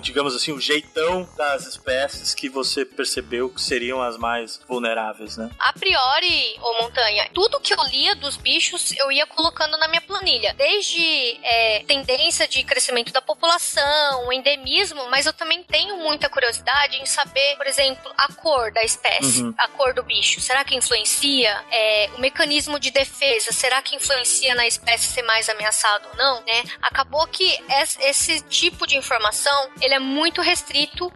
[0.01, 5.37] digamos assim, o jeito jeitão das espécies que você percebeu que seriam as mais vulneráveis,
[5.37, 5.51] né?
[5.59, 10.01] A priori, ô Montanha, tudo que eu lia dos bichos eu ia colocando na minha
[10.01, 10.55] planilha.
[10.55, 17.07] Desde é, tendência de crescimento da população, endemismo, mas eu também tenho muita curiosidade em
[17.07, 19.55] saber, por exemplo, a cor da espécie, uhum.
[19.57, 20.41] a cor do bicho.
[20.41, 21.65] será que influencia?
[21.71, 26.41] É, o mecanismo de defesa, será que influencia na espécie ser mais ameaçada ou não?
[26.43, 26.65] Né?
[26.83, 27.59] Acabou que
[28.01, 30.64] esse tipo de informação ele é muito restrito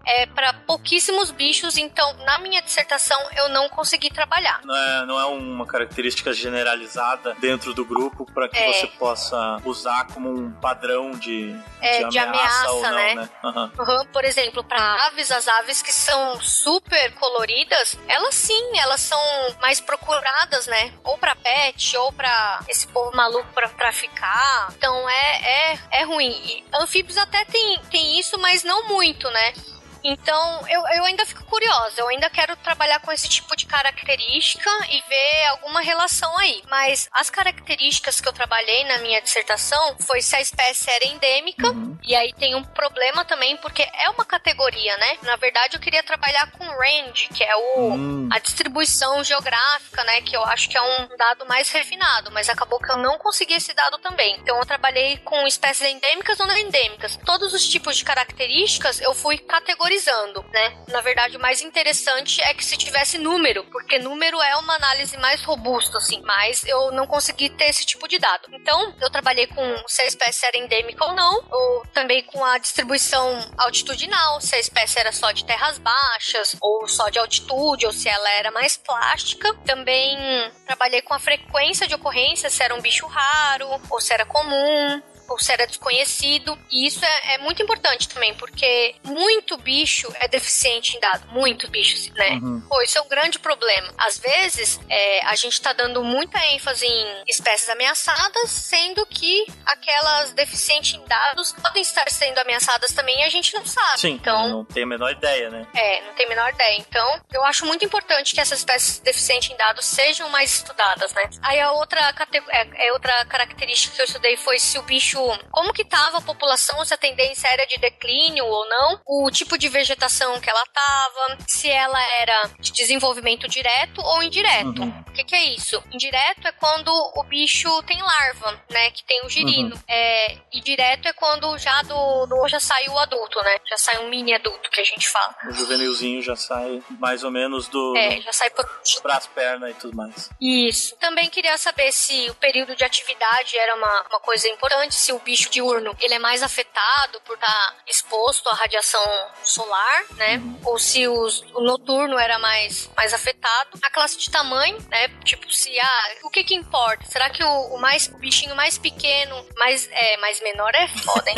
[0.07, 4.61] é, para pouquíssimos bichos, então na minha dissertação eu não consegui trabalhar.
[4.65, 8.73] Não é, não é uma característica generalizada dentro do grupo para que é.
[8.73, 13.15] você possa usar como um padrão de, é, de, de ameaça, ameaça não, né?
[13.15, 13.29] né?
[13.45, 13.71] Uhum.
[13.79, 14.07] Uhum.
[14.13, 19.21] Por exemplo, para aves, as aves que são super coloridas, elas sim, elas são
[19.61, 20.93] mais procuradas, né?
[21.05, 24.73] Ou para pet, ou para esse povo maluco para traficar.
[24.77, 26.31] Então é, é, é ruim.
[26.31, 29.38] E anfíbios até tem, tem isso, mas não muito, né?
[29.39, 29.78] ね。
[30.03, 35.03] Então, eu, eu ainda fico curiosa, eu ainda quero trabalhar com esse tipo de característica e
[35.09, 36.63] ver alguma relação aí.
[36.69, 41.69] Mas as características que eu trabalhei na minha dissertação foi se a espécie era endêmica,
[41.69, 41.99] uhum.
[42.03, 45.19] e aí tem um problema também, porque é uma categoria, né?
[45.23, 48.29] Na verdade, eu queria trabalhar com range, que é o, uhum.
[48.33, 50.21] a distribuição geográfica, né?
[50.23, 53.55] Que eu acho que é um dado mais refinado, mas acabou que eu não consegui
[53.55, 54.37] esse dado também.
[54.41, 57.17] Então, eu trabalhei com espécies endêmicas ou não endêmicas.
[57.25, 60.77] Todos os tipos de características eu fui categorizando categorizando, né?
[60.89, 65.17] Na verdade, o mais interessante é que se tivesse número, porque número é uma análise
[65.17, 68.49] mais robusta, assim, mas eu não consegui ter esse tipo de dado.
[68.53, 72.59] Então, eu trabalhei com se a espécie era endêmica ou não, ou também com a
[72.59, 77.93] distribuição altitudinal, se a espécie era só de terras baixas, ou só de altitude, ou
[77.93, 79.55] se ela era mais plástica.
[79.65, 80.19] Também
[80.67, 85.03] trabalhei com a frequência de ocorrência, se era um bicho raro, ou se era comum
[85.29, 86.59] ou se era desconhecido.
[86.71, 91.29] E isso é, é, muito importante também, porque muito bicho é deficiente em dado.
[91.29, 92.31] Muito bicho, né?
[92.43, 92.61] Uhum.
[92.69, 93.93] Pô, isso é um grande problema.
[93.99, 100.33] Às vezes, é, a gente tá dando muita ênfase em espécies ameaçadas, sendo que aquelas
[100.33, 104.01] deficientes em dados podem estar sendo ameaçadas também e a gente não sabe.
[104.01, 105.67] Sim, então, não tem a menor ideia, né?
[105.75, 106.79] É, não tem a menor ideia.
[106.79, 111.29] Então, eu acho muito importante que essas espécies deficientes em dados sejam mais estudadas, né?
[111.43, 115.18] Aí a outra, é, é outra característica que eu estudei foi se o bicho
[115.51, 119.59] como que estava a população, se a tendência era de declínio ou não, o tipo
[119.59, 124.83] de vegetação que ela estava, se ela era de desenvolvimento direto ou indireto.
[124.83, 125.05] Uhum.
[125.09, 125.83] O que, que, é isso?
[125.93, 128.91] Indireto é quando o bicho tem larva, né?
[128.91, 129.75] Que tem o girino.
[129.75, 129.83] Uhum.
[129.89, 133.57] É, e direto é quando já do, do já sai o adulto, né?
[133.69, 135.35] Já sai um mini adulto que a gente fala.
[135.49, 137.97] O juvenilzinho já sai mais ou menos do.
[137.97, 138.69] É, já sai por.
[139.03, 140.31] Pras pernas e tudo mais.
[140.41, 140.97] Isso.
[140.97, 145.19] Também queria saber se o período de atividade era uma, uma coisa importante, se o
[145.21, 149.01] bicho diurno ele é mais afetado por estar tá exposto à radiação
[149.43, 150.39] solar, né?
[150.63, 153.79] Ou se os, o noturno era mais, mais afetado.
[153.83, 155.09] A classe de tamanho, né?
[155.25, 157.07] Tipo, se ah, o que que importa?
[157.07, 161.31] Será que o, o mais o bichinho mais pequeno, mais é, mais menor é foda,
[161.31, 161.37] hein?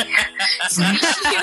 [0.68, 1.40] se, o bichinho...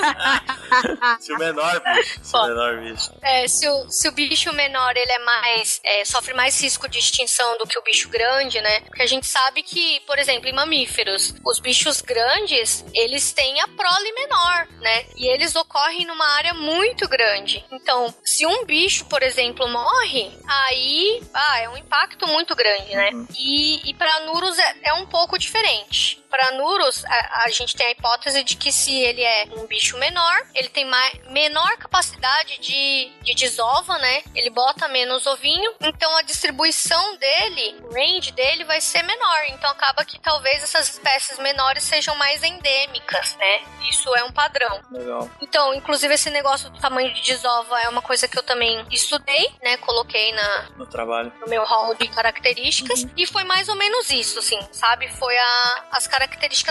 [1.20, 3.14] se o menor bicho, se o menor bicho.
[3.22, 6.98] É, se o, se o bicho menor ele é mais é, sofre mais risco de
[6.98, 8.80] extinção do que o bicho grande, né?
[8.82, 13.60] Porque a gente sabe que, por exemplo, em mamíferos, os bichos grandes grandes, eles têm
[13.60, 15.04] a prole menor, né?
[15.16, 17.64] E eles ocorrem numa área muito grande.
[17.70, 23.10] Então, se um bicho, por exemplo, morre, aí ah, é um impacto muito grande, né?
[23.12, 23.26] Uhum.
[23.38, 26.20] E, e para Nurus é, é um pouco diferente.
[26.30, 29.96] Para Nurus, a, a, gente tem a hipótese de que se ele é um bicho
[29.96, 34.22] menor, ele tem mais, menor capacidade de, de desova, né?
[34.34, 39.44] Ele bota menos ovinho, então a distribuição dele, o range dele vai ser menor.
[39.48, 43.62] Então acaba que talvez essas espécies menores sejam mais endêmicas, né?
[43.88, 44.80] Isso é um padrão.
[44.90, 45.30] Legal.
[45.40, 49.50] Então, inclusive esse negócio do tamanho de desova é uma coisa que eu também estudei,
[49.62, 49.78] né?
[49.78, 53.10] Coloquei na no trabalho, no meu hall de características uhum.
[53.16, 55.08] e foi mais ou menos isso, assim, sabe?
[55.08, 56.17] Foi a, as características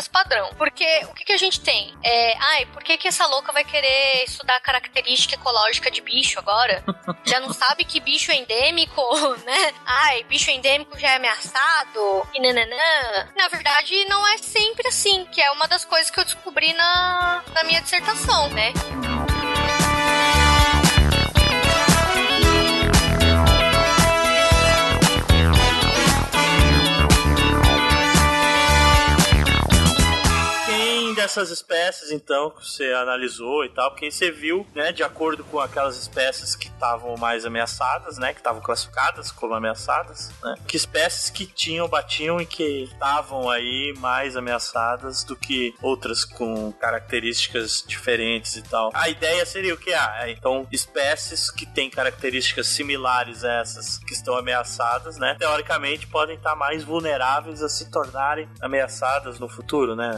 [0.10, 0.50] padrão.
[0.58, 1.96] Porque o que, que a gente tem?
[2.04, 6.84] É, ai, por que que essa louca vai querer estudar característica ecológica de bicho agora?
[7.26, 9.02] já não sabe que bicho é endêmico,
[9.46, 9.74] né?
[9.86, 13.32] Ai, bicho endêmico já é ameaçado e nananã.
[13.36, 17.44] Na verdade, não é sempre assim que é uma das coisas que eu descobri na,
[17.54, 18.74] na minha dissertação, né?
[31.28, 35.60] Dessas espécies, então, que você analisou e tal, porque você viu, né, de acordo com
[35.60, 41.30] aquelas espécies que estavam mais ameaçadas, né, que estavam classificadas como ameaçadas, né, que espécies
[41.30, 48.56] que tinham, batiam e que estavam aí mais ameaçadas do que outras com características diferentes
[48.56, 48.90] e tal.
[48.94, 49.94] A ideia seria o que?
[49.94, 56.08] Ah, é, então, espécies que têm características similares a essas que estão ameaçadas, né, teoricamente
[56.08, 60.10] podem estar mais vulneráveis a se tornarem ameaçadas no futuro, né?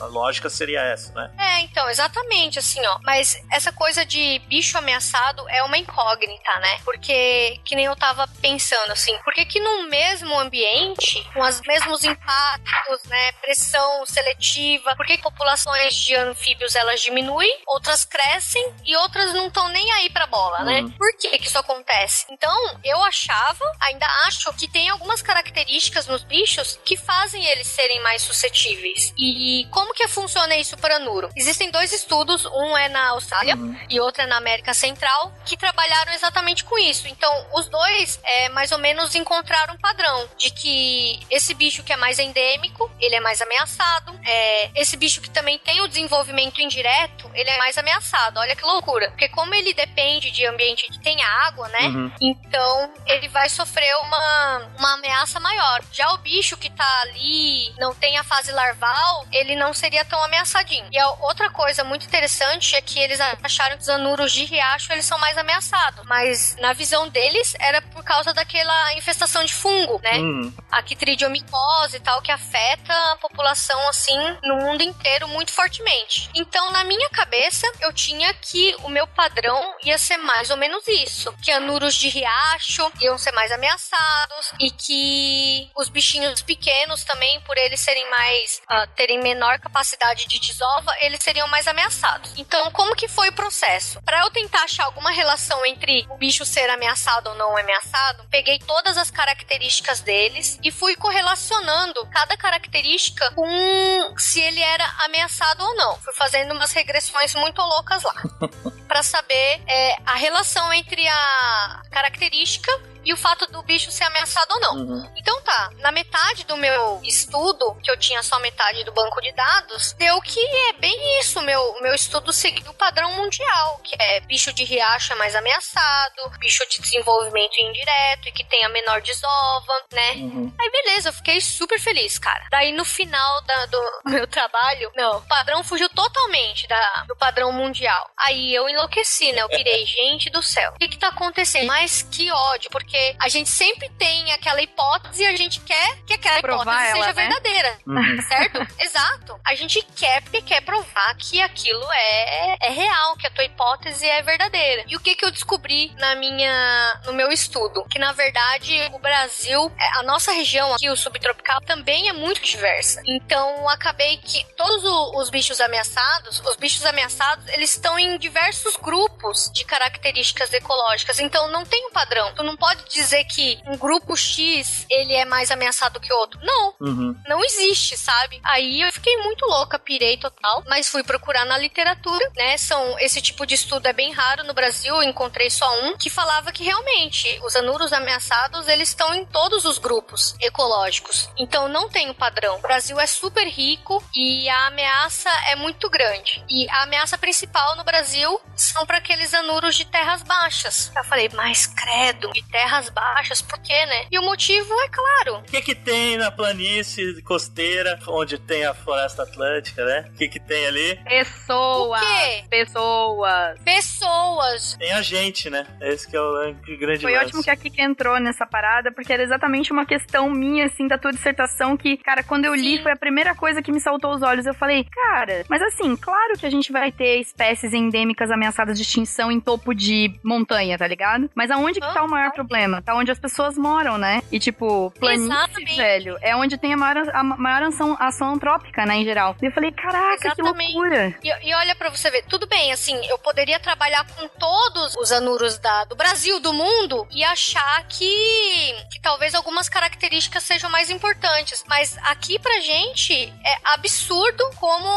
[0.00, 1.30] A lógica seria essa, né?
[1.38, 2.98] É, então, exatamente, assim, ó.
[3.02, 6.78] Mas essa coisa de bicho ameaçado é uma incógnita, né?
[6.84, 12.04] Porque, que nem eu tava pensando, assim, porque que no mesmo ambiente, com os mesmos
[12.04, 19.32] impactos, né, pressão seletiva, por que populações de anfíbios elas diminuem, outras crescem e outras
[19.32, 20.82] não estão nem aí pra bola, né?
[20.82, 20.90] Uhum.
[20.92, 22.26] Por que que isso acontece?
[22.30, 28.02] Então, eu achava, ainda acho, que tem algumas características nos bichos que fazem eles serem
[28.02, 29.12] mais suscetíveis.
[29.18, 31.30] E como que funciona isso para Nuro?
[31.36, 33.76] Existem dois estudos, um é na Austrália Uhum.
[33.88, 37.08] e outro é na América Central, que trabalharam exatamente com isso.
[37.08, 41.92] Então, os dois, é, mais ou menos, encontraram um padrão de que esse bicho que
[41.92, 44.18] é mais endêmico, ele é mais ameaçado.
[44.24, 48.38] É, esse bicho que também tem o desenvolvimento indireto, ele é mais ameaçado.
[48.38, 49.10] Olha que loucura.
[49.10, 51.86] Porque como ele depende de ambiente que tenha água, né?
[51.88, 52.12] Uhum.
[52.20, 55.82] Então, ele vai sofrer uma, uma ameaça maior.
[55.92, 60.21] Já o bicho que tá ali, não tem a fase larval, ele não seria tão
[60.22, 60.86] ameaçadinho.
[60.90, 64.92] E a outra coisa muito interessante é que eles acharam que os anuros de riacho,
[64.92, 66.04] eles são mais ameaçados.
[66.06, 70.18] Mas, na visão deles, era por causa daquela infestação de fungo, né?
[70.18, 70.52] Uhum.
[70.70, 76.30] a quitridiomicose e tal, que afeta a população, assim, no mundo inteiro muito fortemente.
[76.34, 80.86] Então, na minha cabeça, eu tinha que o meu padrão ia ser mais ou menos
[80.88, 81.32] isso.
[81.42, 87.56] Que anuros de riacho iam ser mais ameaçados e que os bichinhos pequenos também, por
[87.56, 92.32] eles serem mais, ah, terem menor capacidade de desova, eles seriam mais ameaçados.
[92.36, 94.00] Então, como que foi o processo?
[94.02, 98.58] Para eu tentar achar alguma relação entre o bicho ser ameaçado ou não ameaçado, peguei
[98.58, 105.74] todas as características deles e fui correlacionando cada característica com se ele era ameaçado ou
[105.76, 105.98] não.
[105.98, 108.14] Fui fazendo umas regressões muito loucas lá.
[108.88, 112.70] Pra saber é, a relação entre a característica
[113.04, 114.74] e o fato do bicho ser ameaçado ou não.
[114.76, 115.12] Uhum.
[115.16, 119.32] Então tá, na metade do meu estudo, que eu tinha só metade do banco de
[119.32, 124.20] dados, deu que é bem isso, meu, meu estudo seguiu o padrão mundial, que é
[124.20, 129.00] bicho de riacho é mais ameaçado, bicho de desenvolvimento indireto e que tem a menor
[129.02, 130.12] desova, né?
[130.12, 130.54] Uhum.
[130.60, 132.46] Aí beleza, eu fiquei super feliz, cara.
[132.50, 137.52] Daí no final da- do meu trabalho, não, o padrão fugiu totalmente da, do padrão
[137.52, 138.10] mundial.
[138.18, 139.42] Aí eu enlouqueci, né?
[139.42, 140.72] Eu pirei, gente do céu.
[140.72, 141.66] O que que tá acontecendo?
[141.66, 146.14] Mas que ódio, porque a gente sempre tem aquela hipótese e a gente quer que
[146.14, 147.22] aquela Provar hipótese ela, seja né?
[147.22, 147.78] verdadeira.
[147.86, 148.22] Uhum.
[148.22, 148.66] Certo?
[148.80, 149.40] Exato.
[149.46, 154.06] A gente quer porque quer provar que aquilo é, é real, que a tua hipótese
[154.06, 154.84] é verdadeira.
[154.86, 157.84] E o que que eu descobri na minha, no meu estudo?
[157.88, 162.42] Que na verdade o Brasil, é, a nossa região aqui, o subtropical, também é muito
[162.42, 163.02] diversa.
[163.06, 164.84] Então acabei que todos
[165.16, 171.18] os bichos ameaçados, os bichos ameaçados, eles estão em diversos grupos de características ecológicas.
[171.18, 172.34] Então não tem um padrão.
[172.34, 176.40] Tu não pode dizer que um grupo X ele é mais ameaçado que o outro.
[176.42, 177.16] Não, Uhum.
[177.28, 178.40] não existe, sabe?
[178.44, 182.56] Aí eu fiquei muito louca, pirei total, mas fui procurar na literatura, né?
[182.56, 186.52] São esse tipo de estudo é bem raro no Brasil, encontrei só um que falava
[186.52, 191.28] que realmente os anuros ameaçados, eles estão em todos os grupos ecológicos.
[191.36, 192.56] Então não tem um padrão.
[192.58, 196.44] O Brasil é super rico e a ameaça é muito grande.
[196.48, 200.90] E a ameaça principal no Brasil são para aqueles anuros de terras baixas.
[200.96, 204.06] Eu falei, mas credo, de terras baixas, por quê, né?
[204.10, 208.72] E o motivo é claro, O que que tem na planície costeira, onde tem a
[208.72, 210.06] floresta atlântica, né?
[210.08, 210.98] O que que tem ali?
[211.04, 212.00] Pessoas.
[212.00, 212.44] O quê?
[212.48, 213.60] Pessoas.
[213.62, 214.76] pessoas.
[214.78, 215.66] Tem a gente, né?
[215.82, 217.26] Esse que é o grande Foi lance.
[217.26, 220.96] ótimo que a Kika entrou nessa parada, porque era exatamente uma questão minha, assim, da
[220.96, 222.82] tua dissertação, que, cara, quando eu li, Sim.
[222.82, 224.46] foi a primeira coisa que me saltou os olhos.
[224.46, 228.82] Eu falei, cara, mas assim, claro que a gente vai ter espécies endêmicas ameaçadas de
[228.82, 231.30] extinção em topo de montanha, tá ligado?
[231.34, 232.61] Mas aonde que tá o maior problema?
[232.82, 234.22] Tá onde as pessoas moram, né?
[234.30, 235.76] E, tipo, planície, Exatamente.
[235.76, 239.36] velho, é onde tem a maior, a maior ação, ação antrópica, né, em geral.
[239.40, 240.72] E eu falei, caraca, Exatamente.
[240.72, 241.14] que loucura.
[241.22, 245.12] E, e olha pra você ver, tudo bem, assim, eu poderia trabalhar com todos os
[245.12, 250.90] anuros da, do Brasil, do mundo, e achar que, que talvez algumas características sejam mais
[250.90, 251.64] importantes.
[251.68, 254.88] Mas aqui pra gente é absurdo como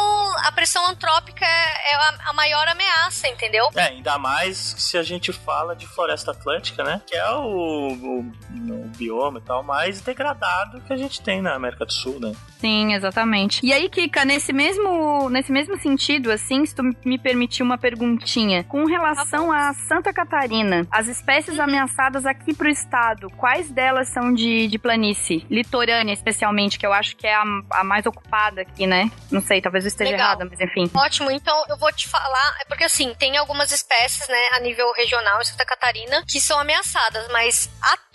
[0.43, 3.69] a pressão antrópica é, é a, a maior ameaça, entendeu?
[3.75, 7.01] É, ainda mais se a gente fala de floresta atlântica, né?
[7.05, 11.53] Que é o, o- o bioma e tal mais degradado que a gente tem na
[11.55, 12.33] América do Sul, né?
[12.59, 13.59] Sim, exatamente.
[13.65, 18.63] E aí, Kika, nesse mesmo, nesse mesmo sentido, assim, se tu me permitir uma perguntinha,
[18.63, 24.67] com relação a Santa Catarina, as espécies ameaçadas aqui pro estado, quais delas são de,
[24.67, 25.45] de planície?
[25.49, 29.11] Litorânea, especialmente, que eu acho que é a, a mais ocupada aqui, né?
[29.31, 30.27] Não sei, talvez eu esteja Legal.
[30.27, 30.89] errada, mas enfim.
[30.95, 34.91] Ótimo, então eu vou te falar, é porque assim, tem algumas espécies, né, a nível
[34.93, 37.44] regional em Santa Catarina, que são ameaçadas, mas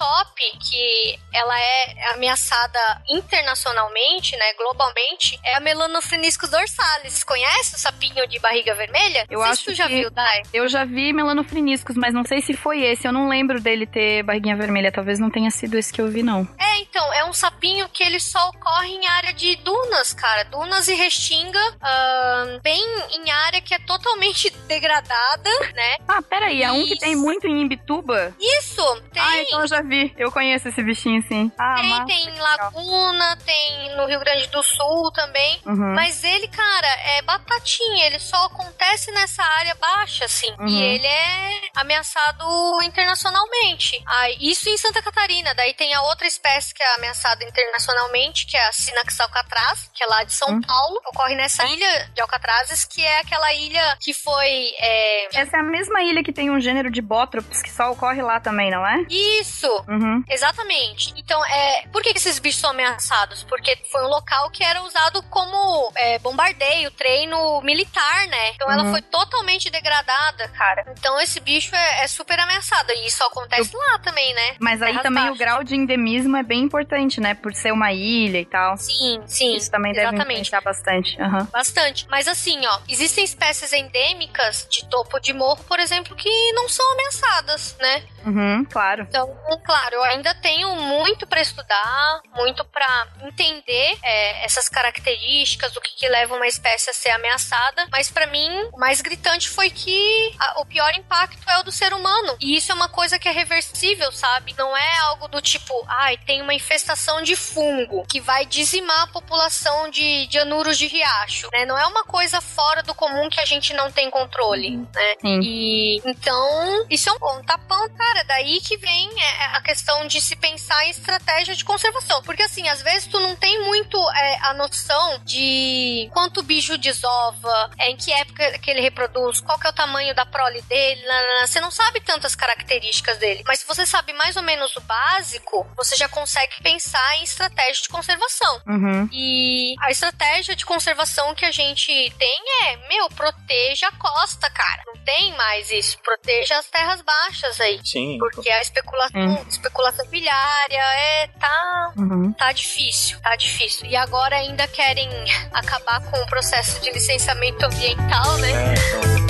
[0.00, 2.78] top, que ela é ameaçada
[3.10, 7.22] internacionalmente, né, globalmente, é a Melanophreniskos dorsalis.
[7.22, 9.26] Conhece o sapinho de barriga vermelha?
[9.28, 10.42] Eu acho se tu já que viu, Dai.
[10.52, 13.06] Eu já vi melanofriniscos, mas não sei se foi esse.
[13.06, 14.90] Eu não lembro dele ter barriguinha vermelha.
[14.90, 16.48] Talvez não tenha sido esse que eu vi, não.
[16.58, 20.44] É, então, é um sapinho que ele só ocorre em área de dunas, cara.
[20.44, 25.96] Dunas e restinga, ahn, bem em área que é totalmente degradada, né?
[26.08, 26.62] Ah, peraí.
[26.62, 28.34] É um que tem muito em Imbituba?
[28.40, 29.19] Isso, tem.
[29.20, 30.14] Ah, então eu já vi.
[30.16, 31.50] Eu conheço esse bichinho, sim.
[31.58, 32.40] Ah, Tem, massa, tem em.
[32.40, 35.60] Laguna, tem no Rio Grande do Sul também.
[35.66, 35.94] Uhum.
[35.94, 38.06] Mas ele, cara, é batatinha.
[38.06, 40.50] Ele só acontece nessa área baixa, assim.
[40.58, 40.66] Uhum.
[40.68, 42.44] E ele é ameaçado
[42.82, 44.02] internacionalmente.
[44.06, 45.54] Ah, isso em Santa Catarina.
[45.54, 50.02] Daí tem a outra espécie que é ameaçada internacionalmente, que é a Sinax alcatraz, que
[50.02, 50.60] é lá de São Uhum.
[50.62, 51.00] Paulo.
[51.06, 54.72] Ocorre nessa ilha de Alcatrazes, que é aquela ilha que foi...
[54.78, 58.20] é, Essa é a mesma ilha que tem um gênero de bótropos que só ocorre
[58.22, 58.99] lá também, não é?
[59.08, 59.68] Isso!
[59.88, 60.22] Uhum.
[60.28, 61.12] Exatamente.
[61.16, 63.42] Então, é, por que esses bichos são ameaçados?
[63.44, 68.50] Porque foi um local que era usado como é, bombardeio, treino militar, né?
[68.50, 68.90] Então ela Uhum.
[68.92, 70.84] foi totalmente degradada, cara.
[70.98, 72.90] Então esse bicho é, é super ameaçado.
[72.92, 74.56] E isso acontece lá também, né?
[74.58, 77.34] Mas aí também o grau de endemismo é bem importante, né?
[77.34, 78.76] Por ser uma ilha e tal.
[78.76, 79.54] Sim, sim.
[79.56, 80.30] Isso também deve exatamente.
[80.30, 81.20] influenciar bastante.
[81.20, 81.48] Aham.
[81.52, 82.06] Bastante.
[82.10, 86.92] Mas assim, ó, existem espécies endêmicas de topo de morro, por exemplo, que não são
[86.92, 88.02] ameaçadas, né?
[88.24, 88.89] Uhum, claro.
[89.02, 89.28] Então,
[89.64, 95.94] claro, eu ainda tenho muito para estudar, muito para entender é, essas características, o que,
[95.96, 97.86] que leva uma espécie a ser ameaçada.
[97.90, 101.72] Mas para mim, o mais gritante foi que a- o pior impacto é o do
[101.72, 102.36] ser humano.
[102.40, 104.54] E isso é uma coisa que é reversível, sabe?
[104.58, 109.06] Não é algo do tipo, ai, tem uma infestação de fungo que vai dizimar a
[109.08, 111.64] população de, de anuros de riacho, né?
[111.64, 115.14] Não é uma coisa fora do comum que a gente não tem controle, né?
[115.20, 115.40] Sim.
[115.42, 118.24] E então, isso é um bom tapão, cara.
[118.24, 122.22] Daí que vem é, a questão de se pensar em estratégia de conservação.
[122.22, 126.76] Porque assim, às vezes tu não tem muito é, a noção de quanto o bicho
[126.78, 130.62] desova, é, em que época que ele reproduz, qual que é o tamanho da prole
[130.62, 131.02] dele.
[131.06, 131.46] nanana.
[131.46, 133.42] Você não sabe tantas características dele.
[133.46, 137.82] Mas se você sabe mais ou menos o básico, você já consegue pensar em estratégia
[137.82, 138.62] de conservação.
[138.66, 139.08] Uhum.
[139.12, 144.82] E a estratégia de conservação que a gente tem é, meu, proteja a costa, cara.
[144.86, 145.98] Não tem mais isso.
[145.98, 147.80] Proteja as terras baixas aí.
[147.84, 148.18] Sim.
[148.18, 149.44] Porque a especulação, Hum.
[149.48, 152.32] especulação bilhária é tá Uhum.
[152.32, 153.86] tá difícil, tá difícil.
[153.86, 155.08] E agora ainda querem
[155.52, 158.50] acabar com o processo de licenciamento ambiental, né?
[158.52, 159.20] É, então,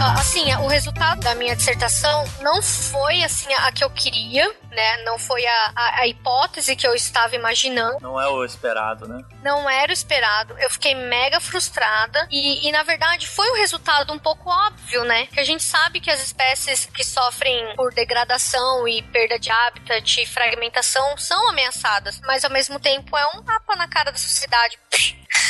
[0.00, 5.02] Ah, Assim, o resultado da minha dissertação não foi assim a que eu queria, né?
[5.04, 7.98] Não foi a, a, a hipótese que eu estava imaginando.
[8.00, 9.22] não é o esperado, né?
[9.42, 10.54] não era o esperado.
[10.58, 15.26] Eu fiquei mega frustrada e, e, na verdade foi um resultado um pouco óbvio, né?
[15.26, 20.20] Que a gente sabe que as espécies que sofrem por degradação e perda de habitat
[20.20, 24.78] e fragmentação são ameaçadas, mas ao mesmo tempo é um tapa na cara da sociedade.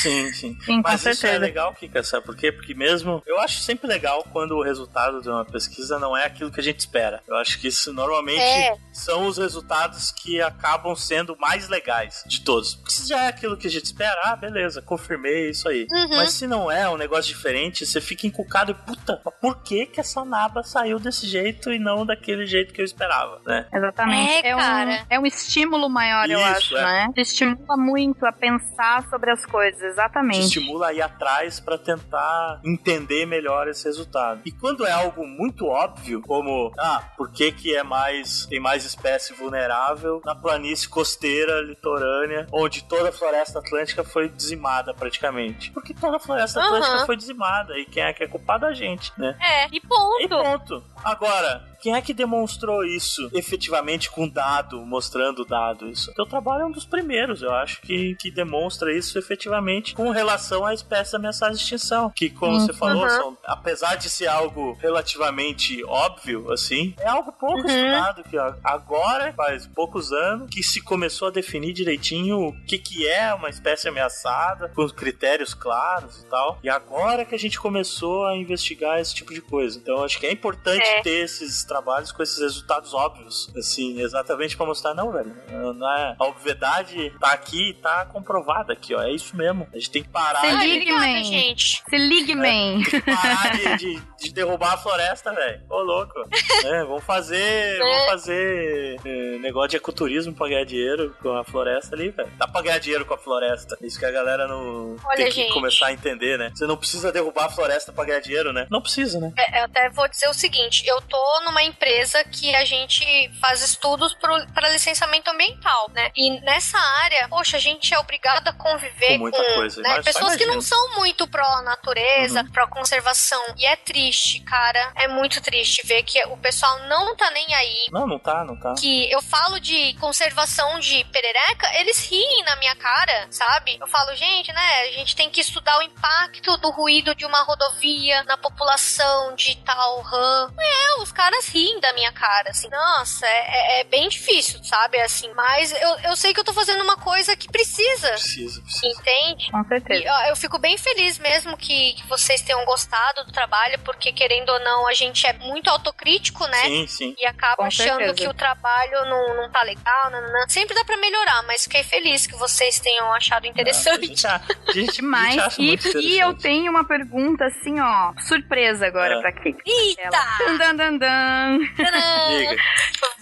[0.03, 0.59] Sim, sim.
[0.61, 1.41] Sim, Mas isso é certeza.
[1.41, 2.51] legal, Kika, sabe por quê?
[2.51, 3.23] Porque mesmo.
[3.27, 6.63] Eu acho sempre legal quando o resultado de uma pesquisa não é aquilo que a
[6.63, 7.23] gente espera.
[7.27, 8.77] Eu acho que isso normalmente É.
[9.13, 12.77] são os resultados que acabam sendo mais legais de todos.
[12.77, 15.87] Porque se já é aquilo que a gente espera, ah, beleza, confirmei isso aí.
[15.91, 16.17] Uhum.
[16.17, 20.01] Mas se não é um negócio diferente, você fica encucado e, puta, por que que
[20.01, 23.67] essa naba saiu desse jeito e não daquele jeito que eu esperava, né?
[23.71, 24.47] Exatamente.
[24.47, 25.07] É, um, cara.
[25.11, 26.83] é um estímulo maior, eu Isso, acho, é.
[26.83, 27.13] né?
[27.15, 30.41] Te estimula muito a pensar sobre as coisas, te exatamente.
[30.41, 34.41] estimula a ir atrás para tentar entender melhor esse resultado.
[34.47, 38.87] E quando é algo muito óbvio, como ah, por que que é mais tem mais
[39.03, 45.73] espécie vulnerável na planície costeira litorânea, onde toda a floresta atlântica foi dizimada praticamente?
[45.73, 46.69] Porque toda a floresta Aham.
[46.77, 49.37] atlântica foi dizimada e quem é que é culpado a gente, né?
[49.43, 50.29] É, e E ponto.
[50.29, 50.85] ponto.
[51.03, 56.13] Agora, quem é que demonstrou isso efetivamente com dado, mostrando dado isso?
[56.15, 60.65] Teu trabalho é um dos primeiros, eu acho, que, que demonstra isso efetivamente com relação
[60.65, 62.13] à espécie ameaçada de extinção.
[62.15, 63.09] Que, como você falou, aham.
[63.17, 67.67] são, apesar de ser algo relativamente óbvio, assim, é algo pouco Uhum.
[67.67, 68.92] estudado, que ó, agora,
[69.35, 73.89] faz poucos anos, que se começou a definir direitinho o que, que é uma espécie
[73.89, 76.59] ameaçada, com critérios claros e tal.
[76.63, 79.79] E agora que a gente começou a investigar esse tipo de coisa.
[79.79, 81.03] Então, acho que é importante é.
[81.03, 85.35] ter esses trabalhos com esses resultados óbvios, assim, exatamente para mostrar, não, velho,
[85.75, 89.67] não é, a obviedade tá aqui, tá comprovada aqui, ó, é isso mesmo.
[89.73, 90.41] A gente tem que parar.
[90.41, 91.25] Se ligue, man.
[91.25, 91.83] gente.
[91.89, 92.47] Se ligue, man.
[92.47, 95.63] É, tem que parar de, de, de derrubar a floresta, velho.
[95.69, 96.15] Ô, louco.
[96.65, 97.79] é, vamos fazer, é.
[97.79, 102.33] vamos fazer é, negócio de ecoturismo pra ganhar dinheiro com a floresta ali, velho.
[102.39, 103.77] Dá pra ganhar dinheiro com a floresta.
[103.81, 105.53] Isso que a galera não Olha, tem que gente.
[105.53, 106.51] começar a entender, né?
[106.55, 108.67] Você não precisa derrubar a floresta pra ganhar dinheiro, né?
[108.71, 109.33] Não precisa, né?
[109.37, 113.05] É, eu até vou dizer o seguinte: eu tô numa empresa que a gente
[113.41, 116.11] faz estudos para licenciamento ambiental, né?
[116.17, 119.83] E nessa área, poxa, a gente é obrigado a conviver com, muita com coisa.
[119.83, 122.51] Né, pessoas que não são muito pró-natureza, uhum.
[122.51, 123.43] pró-conservação.
[123.57, 124.93] E é triste, cara.
[124.97, 127.87] É muito triste ver que o pessoal não tá nem aí.
[127.91, 128.72] Não, não tá, não tá.
[128.75, 133.77] Que eu falo de conservação de perereca, eles riem na minha cara, sabe?
[133.81, 134.81] Eu falo, gente, né?
[134.83, 139.57] A gente tem que estudar o impacto do ruído de uma rodovia na população de
[139.59, 140.53] tal rã.
[140.59, 142.69] É, os caras riem da minha cara, assim.
[142.69, 145.01] Nossa, é, é, é bem difícil, sabe?
[145.01, 148.11] Assim, mas eu, eu sei que eu tô fazendo uma coisa que precisa.
[148.11, 149.01] Precisa, precisa.
[149.01, 149.51] Entende?
[149.51, 150.05] Com certeza.
[150.05, 154.13] E, ó, eu fico bem feliz mesmo que, que vocês tenham gostado do trabalho, porque
[154.13, 156.63] querendo ou não, a gente é muito autocrítico, né?
[156.65, 157.17] Sim, sim.
[157.19, 158.15] E acaba Com achando certeza.
[158.15, 158.62] que o trabalho
[159.07, 160.49] não, não tá legal, não, não, não.
[160.49, 164.27] Sempre dá pra melhorar, mas fiquei feliz que vocês tenham achado interessante.
[164.27, 165.59] Ah, a gente, demais.
[165.59, 169.21] E, e eu tenho uma pergunta assim, ó, surpresa agora é.
[169.21, 169.63] pra Kiki.
[169.67, 170.11] Eita!
[170.39, 171.59] Dan, dan, dan, dan.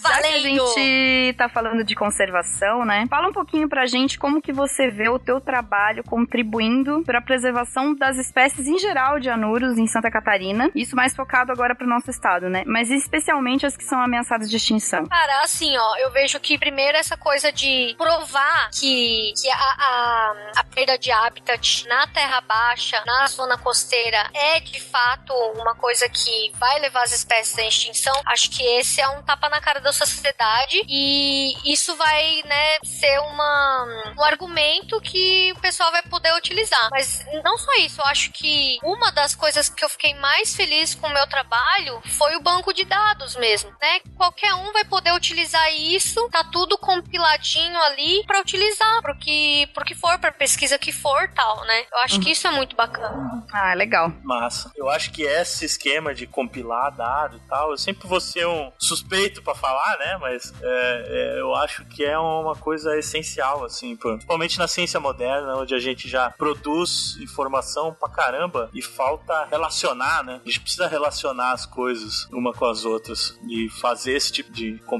[0.03, 3.07] Já que a gente tá falando de conservação, né?
[3.09, 7.22] Fala um pouquinho pra gente como que você vê o teu trabalho contribuindo para a
[7.22, 10.70] preservação das espécies em geral de anuros em Santa Catarina.
[10.74, 12.62] Isso mais focado agora pro nosso estado, né?
[12.66, 15.07] Mas especialmente as que são ameaçadas de extinção.
[15.07, 20.35] Cara, assim, ó, eu vejo que primeiro essa coisa de provar que, que a, a,
[20.57, 26.09] a perda de habitat na terra baixa, na zona costeira, é de fato uma coisa
[26.09, 28.14] que vai levar as espécies à extinção.
[28.26, 33.18] Acho que esse é um tapa na cara da sociedade e isso vai, né, ser
[33.20, 36.89] uma, um argumento que o pessoal vai poder utilizar.
[36.91, 40.95] Mas não só isso, eu acho que uma das coisas que eu fiquei mais feliz
[40.95, 44.01] com o meu trabalho foi o banco de dados mesmo, né?
[44.16, 49.85] Qualquer um vai poder utilizar isso, tá tudo compiladinho ali para utilizar pro que, pro
[49.85, 51.85] que for, pra pesquisa que for tal, né?
[51.93, 52.21] Eu acho uhum.
[52.23, 53.45] que isso é muito bacana.
[53.53, 54.13] Ah, legal.
[54.23, 54.71] Massa.
[54.77, 58.73] Eu acho que esse esquema de compilar dado e tal, eu sempre vou ser um
[58.79, 60.19] suspeito para falar, né?
[60.21, 65.57] Mas é, é, eu acho que é uma coisa essencial, assim, principalmente na ciência moderna,
[65.57, 70.41] onde a gente já produz informação pra caramba e falta relacionar, né?
[70.45, 74.79] A gente precisa relacionar as coisas uma com as outras e fazer esse tipo de
[74.87, 75.00] compilação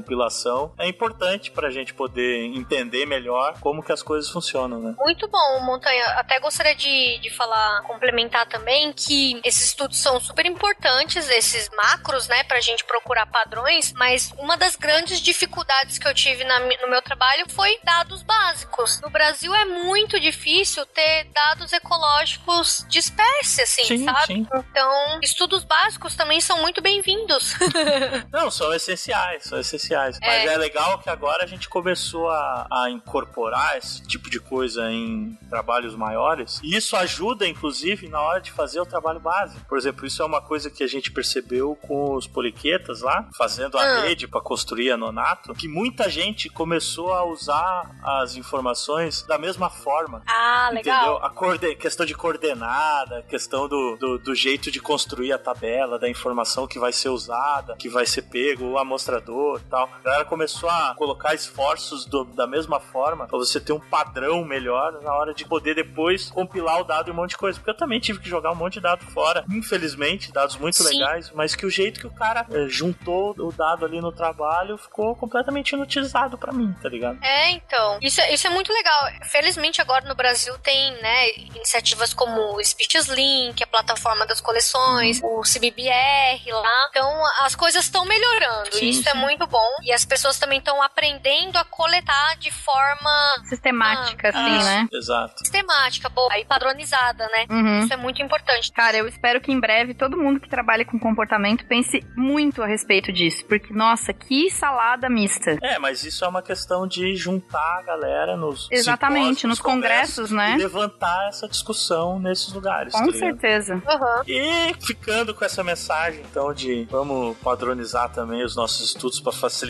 [0.77, 4.95] é importante pra gente poder entender melhor como que as coisas funcionam, né?
[4.97, 6.05] Muito bom, Montanha.
[6.17, 12.27] Até gostaria de, de falar, complementar também que esses estudos são super importantes, esses macros,
[12.27, 16.89] né, pra gente procurar padrões, mas uma das grandes dificuldades que eu tive na, no
[16.89, 18.99] meu trabalho foi dados básicos.
[19.01, 24.33] No Brasil é muito difícil ter dados ecológicos de espécie, assim, sim, sabe?
[24.33, 24.47] Sim.
[24.53, 27.55] Então, estudos básicos também são muito bem-vindos.
[28.31, 29.90] Não, são essenciais, são essenciais.
[30.21, 30.27] É.
[30.27, 34.91] Mas é legal que agora a gente começou a, a incorporar esse tipo de coisa
[34.91, 36.59] em trabalhos maiores.
[36.63, 39.65] E isso ajuda, inclusive, na hora de fazer o trabalho básico.
[39.67, 43.77] Por exemplo, isso é uma coisa que a gente percebeu com os poliquetas lá, fazendo
[43.77, 44.01] a ah.
[44.01, 49.69] rede para construir a nonato, que muita gente começou a usar as informações da mesma
[49.69, 50.21] forma.
[50.27, 50.97] Ah, legal.
[50.97, 51.25] Entendeu?
[51.25, 56.09] A coorden questão de coordenada, questão do, do, do, jeito de construir a tabela, da
[56.09, 59.89] informação que vai ser usada, que vai ser pego, o amostrador e tal.
[59.93, 64.43] A galera começou a colocar esforços do, da mesma forma para você ter um padrão
[64.43, 67.57] melhor na hora de poder depois compilar o dado e um monte de coisa.
[67.59, 70.97] Porque eu também tive que jogar um monte de dado fora, infelizmente, dados muito Sim.
[70.97, 74.77] legais, mas que o jeito que o cara é, juntou o dado ali no trabalho
[74.77, 77.17] ficou completamente inutilizado para mim, tá ligado?
[77.23, 77.97] É, então.
[78.01, 79.09] Isso, é, isso é muito legal.
[79.23, 85.21] Felizmente agora no Brasil tem, né, iniciativas como o Speeches Link, a plataforma das coleções,
[85.23, 86.87] o CBBR lá.
[86.89, 88.75] Então as coisas estão melhorando.
[88.75, 89.17] Sim, isso é sim.
[89.17, 89.70] é muito bom.
[89.83, 93.11] E as pessoas também estão aprendendo a coletar de forma
[93.45, 94.87] sistemática, ah, assim, né?
[94.91, 95.39] Exato.
[95.39, 97.45] Sistemática, boa e padronizada, né?
[97.49, 97.79] Uhum.
[97.79, 98.71] Isso é muito importante.
[98.71, 102.67] Cara, eu espero que em breve todo mundo que trabalha com comportamento pense muito a
[102.67, 105.57] respeito disso, porque nossa, que salada mista.
[105.61, 110.31] É, mas isso é uma questão de juntar a galera nos Exatamente, nos congressos, congressos,
[110.31, 110.55] né?
[110.55, 112.93] E levantar essa discussão nesses lugares.
[112.93, 113.75] Com tá certeza.
[113.75, 114.23] Uhum.
[114.27, 119.60] E ficando com essa mensagem, então, de vamos padronizar também os nossos estudos para facilitar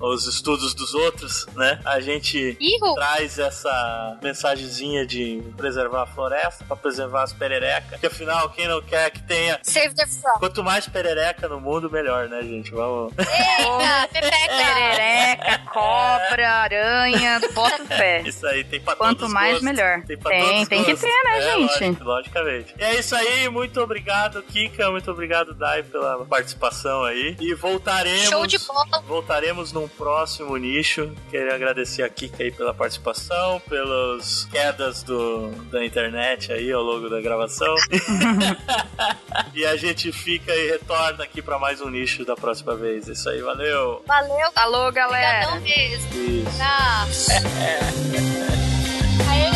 [0.00, 1.80] os estudos dos outros, né?
[1.84, 2.94] A gente Ihu.
[2.94, 8.80] traz essa mensagenzinha de preservar a floresta, para preservar as pererecas, que afinal, quem não
[8.82, 9.58] quer que tenha.
[9.62, 10.38] Save the frog.
[10.38, 12.70] Quanto mais perereca no mundo, melhor, né, gente?
[12.70, 13.12] Vamos.
[13.18, 14.52] Eita, pepeca!
[14.72, 18.22] Perereca, cobra, aranha, bota fé.
[18.26, 19.64] Isso aí, tem pra Quanto mais, gostos.
[19.70, 20.02] melhor.
[20.02, 21.80] Tem, pra Tem, tem que ter, né, É, gente?
[21.80, 22.74] lógico, logicamente.
[22.78, 27.36] E é isso aí, muito obrigado, Kika, muito obrigado, Dai, pela participação aí.
[27.40, 28.28] E voltaremos.
[28.28, 29.02] Show de bola!
[29.06, 29.31] Voltaremos
[29.72, 31.10] num próximo nicho.
[31.30, 37.08] Queria agradecer a Kika aí pela participação, pelas quedas do, da internet aí ao longo
[37.08, 37.74] da gravação.
[39.54, 43.08] e a gente fica e retorna aqui pra mais um nicho da próxima vez.
[43.08, 44.02] Isso aí, valeu!
[44.06, 45.48] Valeu, Alô, galera.
[45.48, 46.14] obrigadão mesmo.
[46.14, 46.62] Isso.
[46.62, 47.30] Abraço.